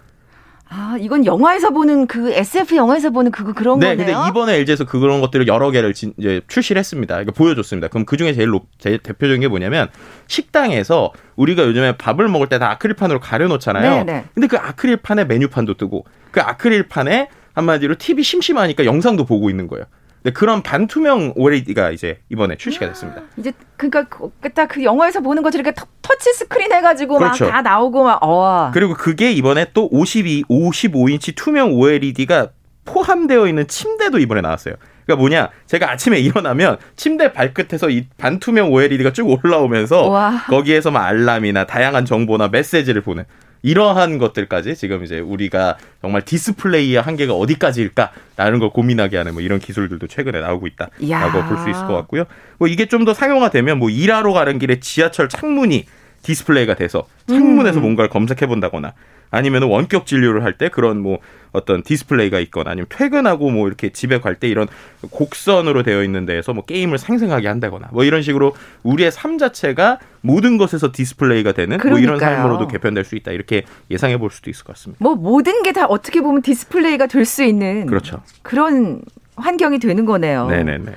아, 0.72 0.96
이건 1.00 1.26
영화에서 1.26 1.72
보는 1.72 2.06
그 2.06 2.32
SF 2.32 2.76
영화에서 2.76 3.10
보는 3.10 3.32
그거 3.32 3.54
그런 3.54 3.80
네, 3.80 3.88
거네요. 3.88 4.06
네, 4.06 4.14
근데 4.14 4.30
이번에 4.30 4.56
LG에서 4.58 4.86
그런 4.86 5.20
것들을 5.20 5.48
여러 5.48 5.72
개를 5.72 5.96
진, 5.96 6.14
이제 6.18 6.42
출시를 6.48 6.80
했습니다. 6.80 7.16
그러니까 7.16 7.32
보여줬습니다. 7.34 7.88
그럼 7.88 8.06
그 8.06 8.18
중에 8.18 8.34
제일 8.34 8.50
높, 8.50 8.68
제일 8.78 9.00
대표적인 9.00 9.42
게 9.42 9.48
뭐냐면 9.48 9.88
식당에서 10.28 11.12
우리가 11.38 11.64
요즘에 11.64 11.98
밥을 11.98 12.28
먹을 12.28 12.48
때 12.50 12.60
다 12.60 12.70
아크릴판으로 12.72 13.20
가려놓잖아요. 13.20 14.04
네, 14.04 14.04
네. 14.04 14.26
근데 14.36 14.48
그 14.48 14.58
아크릴판에 14.58 15.26
메뉴판도 15.26 15.74
뜨고 15.76 16.06
그 16.30 16.42
아크릴판에 16.42 17.30
한마디로 17.54 17.96
TV 17.96 18.24
심심하니까 18.24 18.86
영상도 18.86 19.26
보고 19.26 19.50
있는 19.50 19.68
거예요. 19.68 19.86
네, 20.24 20.32
그런 20.32 20.62
반투명 20.62 21.34
OLED가 21.36 21.92
이제 21.92 22.20
이번에 22.30 22.56
출시가 22.58 22.88
됐습니다. 22.88 23.22
이제 23.38 23.54
그러니까 23.78 24.06
딱그 24.54 24.76
그 24.76 24.84
영화에서 24.84 25.22
보는 25.22 25.44
것처럼 25.44 25.66
이렇게 25.66 25.82
터치 26.02 26.34
스크린 26.34 26.72
해가지고 26.72 27.18
그렇죠. 27.18 27.46
막다 27.46 27.62
나오고 27.62 28.04
막 28.04 28.20
어. 28.22 28.72
그리고 28.74 28.94
그게 28.94 29.32
이번에 29.32 29.68
또 29.74 29.88
52, 29.92 30.44
55인치 30.50 31.36
투명 31.36 31.72
OLED가 31.74 32.50
포함되어 32.86 33.48
있는 33.48 33.68
침대도 33.68 34.20
이번에 34.20 34.42
나왔어요. 34.42 34.76
그러니까 35.06 35.22
뭐냐? 35.22 35.50
제가 35.68 35.92
아침에 35.92 36.20
일어나면 36.22 36.78
침대 36.96 37.32
발끝에서 37.32 37.90
이 37.90 38.08
반투명 38.18 38.72
OLED가 38.72 39.14
쭉 39.14 39.40
올라오면서 39.44 40.10
와. 40.10 40.44
거기에서 40.48 40.92
막 40.92 41.06
알람이나 41.06 41.66
다양한 41.66 42.06
정보나 42.06 42.50
메시지를 42.50 43.02
보는 43.02 43.24
이러한 43.62 44.18
것들까지 44.18 44.76
지금 44.76 45.04
이제 45.04 45.20
우리가 45.20 45.78
정말 46.02 46.24
디스플레이의 46.24 47.02
한계가 47.02 47.34
어디까지일까라는 47.34 48.60
걸 48.60 48.70
고민하게 48.70 49.18
하는 49.18 49.34
뭐 49.34 49.42
이런 49.42 49.60
기술들도 49.60 50.08
최근에 50.08 50.40
나오고 50.42 50.68
있다라고 50.68 51.44
볼 51.48 51.58
수 51.60 51.70
있을 51.70 51.86
것 51.88 51.94
같고요. 51.94 52.24
뭐 52.58 52.68
이게 52.68 52.86
좀 52.86 53.06
더 53.06 53.14
상용화되면 53.14 53.80
뭐 53.80 53.90
일하러 53.90 54.34
가는 54.34 54.60
길에 54.60 54.80
지하철 54.80 55.30
창문이 55.30 55.86
디스플레이가 56.24 56.76
돼서 56.76 57.08
창문에서 57.28 57.80
음. 57.80 57.82
뭔가를 57.84 58.10
검색해 58.10 58.48
본다거나 58.48 58.94
아니면 59.32 59.62
원격 59.64 60.08
진료를 60.08 60.44
할 60.44 60.54
때 60.58 60.70
그런 60.70 61.00
뭐 61.02 61.20
어떤 61.52 61.84
디스플레이가 61.84 62.40
있거나 62.42 62.72
아니면 62.72 62.88
퇴근하고 62.90 63.52
뭐 63.52 63.68
이렇게 63.68 63.90
집에 63.92 64.20
갈 64.20 64.36
때 64.36 64.48
이런 64.48 64.68
곡선으로 65.12 65.84
되어 65.84 66.04
있는 66.04 66.26
데에서 66.26 66.54
뭐 66.54 66.66
게임을 66.66 66.98
생생하게 66.98 67.48
한다거나 67.48 67.90
뭐 67.92 68.04
이런 68.04 68.22
식으로 68.24 68.56
우리의 68.84 69.12
삶 69.12 69.38
자체가 69.38 70.00
모든 70.22 70.58
것에서 70.58 70.92
디스플레이가 70.92 71.52
되는 71.52 71.78
뭐 71.78 72.00
이런 72.00 72.18
그러니까요. 72.18 72.36
삶으로도 72.38 72.68
개편될 72.68 73.04
수 73.06 73.16
있다 73.16 73.32
이렇게 73.32 73.64
예상해 73.92 74.18
볼 74.18 74.32
수도 74.32 74.50
있을 74.50 74.64
것 74.64 74.74
같습니다. 74.76 75.04
뭐 75.04 75.16
모든 75.16 75.62
게 75.64 75.72
다 75.74 75.86
어떻게 75.86 76.22
보면 76.22 76.42
디스플레이가 76.42 77.06
될 77.08 77.26
수 77.26 77.44
있는 77.44 77.86
그렇죠. 77.86 78.22
그런 78.42 79.02
환경이 79.36 79.78
되는 79.80 80.06
거네요. 80.06 80.48
네네네. 80.48 80.92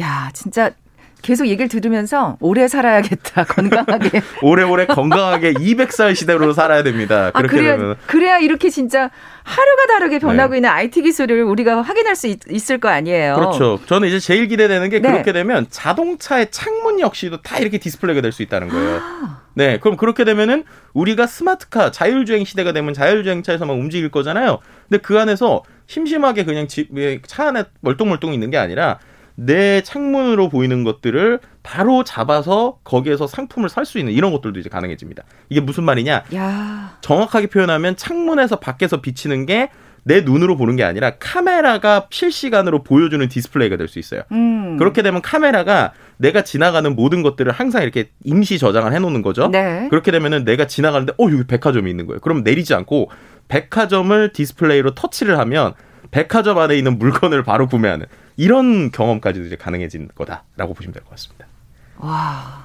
야, 0.00 0.30
진짜 0.34 0.72
계속 1.22 1.46
얘기를 1.46 1.68
들으면서 1.68 2.36
오래 2.40 2.68
살아야겠다. 2.68 3.44
건강하게. 3.50 4.22
오래오래 4.42 4.86
건강하게 4.86 5.54
200살 5.54 6.14
시대로 6.14 6.52
살아야 6.52 6.82
됩니다. 6.82 7.30
아, 7.34 7.38
그렇게 7.40 7.56
그래야, 7.56 7.76
되면 7.76 7.96
그래야 8.06 8.38
이렇게 8.38 8.70
진짜 8.70 9.10
하루가 9.42 9.86
다르게 9.88 10.18
변하고 10.18 10.52
네. 10.52 10.58
있는 10.58 10.70
IT 10.70 11.02
기술을 11.02 11.42
우리가 11.42 11.82
확인할 11.82 12.14
수 12.16 12.26
있을 12.26 12.40
거 12.70 12.88
아니에요. 12.88 13.34
그렇죠. 13.34 13.80
저는 13.86 14.08
이제 14.08 14.18
제일 14.20 14.46
기대되는 14.46 14.88
게 14.90 15.00
네. 15.00 15.10
그렇게 15.10 15.32
되면 15.32 15.66
자동차의 15.70 16.50
창문 16.50 17.00
역시도 17.00 17.42
다 17.42 17.58
이렇게 17.58 17.78
디스플레이가 17.78 18.20
될 18.22 18.32
수 18.32 18.42
있다는 18.42 18.68
거예요. 18.68 19.00
아. 19.02 19.40
네, 19.54 19.78
그럼 19.80 19.96
그렇게 19.96 20.24
되면은 20.24 20.62
우리가 20.92 21.26
스마트카, 21.26 21.90
자율주행 21.90 22.44
시대가 22.44 22.72
되면 22.72 22.94
자율주행차에서만 22.94 23.74
움직일 23.76 24.10
거잖아요. 24.10 24.58
근데 24.88 25.02
그 25.02 25.18
안에서 25.18 25.62
심심하게 25.88 26.44
그냥 26.44 26.68
집에 26.68 27.20
차 27.26 27.48
안에 27.48 27.64
멀뚱멀뚱 27.80 28.32
있는 28.34 28.50
게 28.50 28.58
아니라 28.58 28.98
내 29.40 29.82
창문으로 29.82 30.48
보이는 30.48 30.82
것들을 30.84 31.38
바로 31.62 32.02
잡아서 32.02 32.78
거기에서 32.82 33.26
상품을 33.26 33.68
살 33.68 33.84
수 33.84 33.98
있는 33.98 34.12
이런 34.12 34.32
것들도 34.32 34.58
이제 34.58 34.68
가능해집니다. 34.68 35.22
이게 35.48 35.60
무슨 35.60 35.84
말이냐? 35.84 36.24
야, 36.34 36.98
정확하게 37.00 37.46
표현하면 37.46 37.96
창문에서 37.96 38.56
밖에서 38.56 39.00
비치는 39.00 39.46
게 39.46 39.70
내 40.04 40.22
눈으로 40.22 40.56
보는 40.56 40.76
게 40.76 40.84
아니라 40.84 41.12
카메라가 41.18 42.06
실시간으로 42.10 42.82
보여주는 42.82 43.26
디스플레이가 43.28 43.76
될 43.76 43.88
수 43.88 43.98
있어요. 43.98 44.22
음. 44.32 44.78
그렇게 44.78 45.02
되면 45.02 45.20
카메라가 45.20 45.92
내가 46.16 46.42
지나가는 46.42 46.94
모든 46.96 47.22
것들을 47.22 47.52
항상 47.52 47.82
이렇게 47.82 48.08
임시 48.24 48.58
저장을 48.58 48.94
해놓는 48.94 49.20
거죠. 49.20 49.48
네. 49.48 49.86
그렇게 49.90 50.10
되면은 50.10 50.44
내가 50.44 50.66
지나가는데 50.66 51.12
어 51.18 51.24
여기 51.30 51.46
백화점이 51.46 51.90
있는 51.90 52.06
거예요. 52.06 52.20
그럼 52.20 52.42
내리지 52.42 52.74
않고 52.74 53.10
백화점을 53.48 54.32
디스플레이로 54.32 54.94
터치를 54.94 55.38
하면 55.40 55.74
백화점 56.10 56.58
안에 56.58 56.76
있는 56.78 56.98
물건을 56.98 57.42
바로 57.42 57.66
구매하는 57.66 58.06
이런 58.38 58.90
경험까지도 58.92 59.44
이제 59.46 59.56
가능해진 59.56 60.08
거다라고 60.14 60.72
보시면 60.72 60.94
될 60.94 61.02
것 61.02 61.10
같습니다. 61.10 61.46
와. 61.98 62.64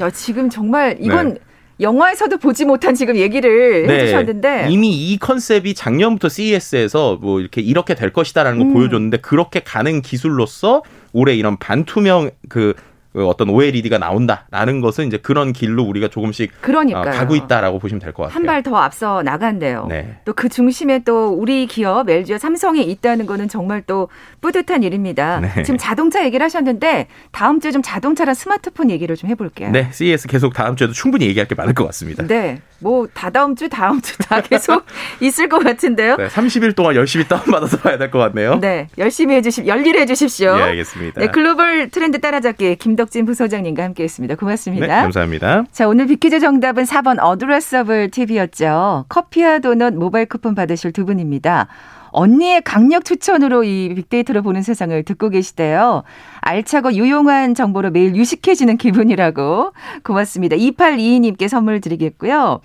야, 0.00 0.10
지금 0.10 0.50
정말 0.50 0.96
이건 1.00 1.34
네. 1.34 1.40
영화에서도 1.78 2.36
보지 2.38 2.64
못한 2.64 2.94
지금 2.94 3.16
얘기를 3.16 3.88
해주셨는데. 3.88 4.68
이미 4.70 5.12
이 5.12 5.18
컨셉이 5.18 5.74
작년부터 5.74 6.28
CES에서 6.28 7.18
뭐 7.20 7.38
이렇게 7.40 7.60
이렇게 7.60 7.94
될 7.94 8.12
것이다라는 8.12 8.58
거 8.58 8.64
음. 8.64 8.72
보여줬는데 8.74 9.18
그렇게 9.18 9.60
가는 9.60 10.02
기술로서 10.02 10.82
올해 11.12 11.34
이런 11.34 11.56
반투명 11.58 12.30
그, 12.48 12.74
그 12.74 12.74
어떤 13.16 13.48
OLED가 13.50 13.98
나온다라는 13.98 14.80
것은 14.80 15.06
이제 15.06 15.16
그런 15.16 15.52
길로 15.52 15.82
우리가 15.84 16.08
조금씩 16.08 16.50
어, 16.52 16.56
그러니까요. 16.60 17.10
가고 17.12 17.34
있다라고 17.36 17.78
보시면 17.78 18.00
될 18.00 18.12
것 18.12 18.24
같아요. 18.24 18.34
한 18.36 18.46
발 18.46 18.62
더 18.62 18.76
앞서 18.76 19.22
나간대요. 19.22 19.86
네. 19.88 20.16
또 20.24 20.36
그 20.36 20.48
중심에 20.48 21.00
또 21.04 21.28
우리 21.28 21.66
기업 21.66 22.08
LG와 22.10 22.38
삼성이 22.38 22.82
있다는 22.84 23.26
거는 23.26 23.48
정말 23.48 23.82
또 23.86 24.08
뿌듯한 24.40 24.82
일입니다. 24.82 25.40
네. 25.40 25.62
지금 25.62 25.78
자동차 25.78 26.24
얘기를 26.24 26.42
하셨는데 26.44 27.06
다음 27.32 27.60
주에 27.60 27.70
좀 27.72 27.82
자동차랑 27.82 28.34
스마트폰 28.34 28.90
얘기를 28.90 29.14
좀 29.16 29.30
해볼게요. 29.30 29.70
네, 29.70 29.88
CES 29.92 30.28
계속 30.28 30.52
다음 30.54 30.76
주에도 30.76 30.92
충분히 30.92 31.26
얘기할 31.26 31.46
게 31.48 31.54
많을 31.54 31.74
것 31.74 31.84
같습니다. 31.86 32.26
네. 32.26 32.60
뭐 32.78 33.06
다다음 33.14 33.56
주 33.56 33.68
다음 33.70 34.00
주 34.02 34.16
다 34.18 34.40
계속 34.42 34.84
있을 35.20 35.48
것 35.48 35.58
같은데요. 35.64 36.16
네, 36.16 36.26
30일 36.28 36.74
동안 36.74 36.94
열심히 36.96 37.26
다운받아서 37.26 37.78
봐야 37.78 37.96
될 37.98 38.10
것 38.10 38.18
같네요. 38.18 38.58
네. 38.60 38.88
열심히 38.98 39.34
해주십, 39.36 39.66
열일해 39.66 40.06
주십시오. 40.06 40.56
예, 40.58 40.62
알겠습니다. 40.62 41.20
네, 41.20 41.26
글로벌 41.28 41.88
트렌드 41.90 42.20
따라잡기 42.20 42.76
김덕진 42.76 43.24
부소장님과 43.24 43.82
함께했습니다. 43.82 44.36
고맙습니다. 44.36 44.86
네, 44.86 44.92
감사합니다. 45.02 45.64
자, 45.72 45.88
오늘 45.88 46.06
비퀴즈 46.06 46.40
정답은 46.40 46.84
4번 46.84 47.18
addressable 47.20 48.10
TV였죠. 48.10 49.06
커피와 49.08 49.58
도넛 49.60 49.94
모바일 49.94 50.26
쿠폰 50.26 50.54
받으실 50.54 50.92
두 50.92 51.04
분입니다. 51.04 51.68
언니의 52.10 52.62
강력 52.62 53.04
추천으로 53.04 53.64
이 53.64 53.92
빅데이터로 53.94 54.42
보는 54.42 54.62
세상을 54.62 55.02
듣고 55.02 55.28
계시대요. 55.28 56.02
알차고 56.40 56.94
유용한 56.94 57.54
정보로 57.54 57.90
매일 57.90 58.16
유식해지는 58.16 58.78
기분이라고. 58.78 59.72
고맙습니다. 60.02 60.56
2822님께 60.56 61.48
선물 61.48 61.80
드리겠고요. 61.80 62.60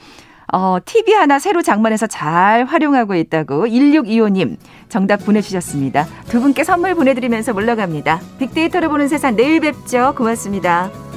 어, 0.52 0.78
TV 0.84 1.14
하나 1.14 1.40
새로 1.40 1.62
장만해서 1.62 2.08
잘 2.08 2.66
활용하고 2.66 3.16
있다고 3.16 3.66
1625님 3.68 4.58
정답 4.90 5.26
보내주셨습니다. 5.26 6.06
두 6.28 6.42
분께 6.42 6.64
선물 6.64 6.96
보내드리면서 6.96 7.54
물러갑니다. 7.54 8.20
빅데이터로 8.40 8.90
보는 8.90 9.08
세상 9.08 9.36
내일 9.36 9.62
뵙죠. 9.62 10.14
고맙습니다. 10.18 11.11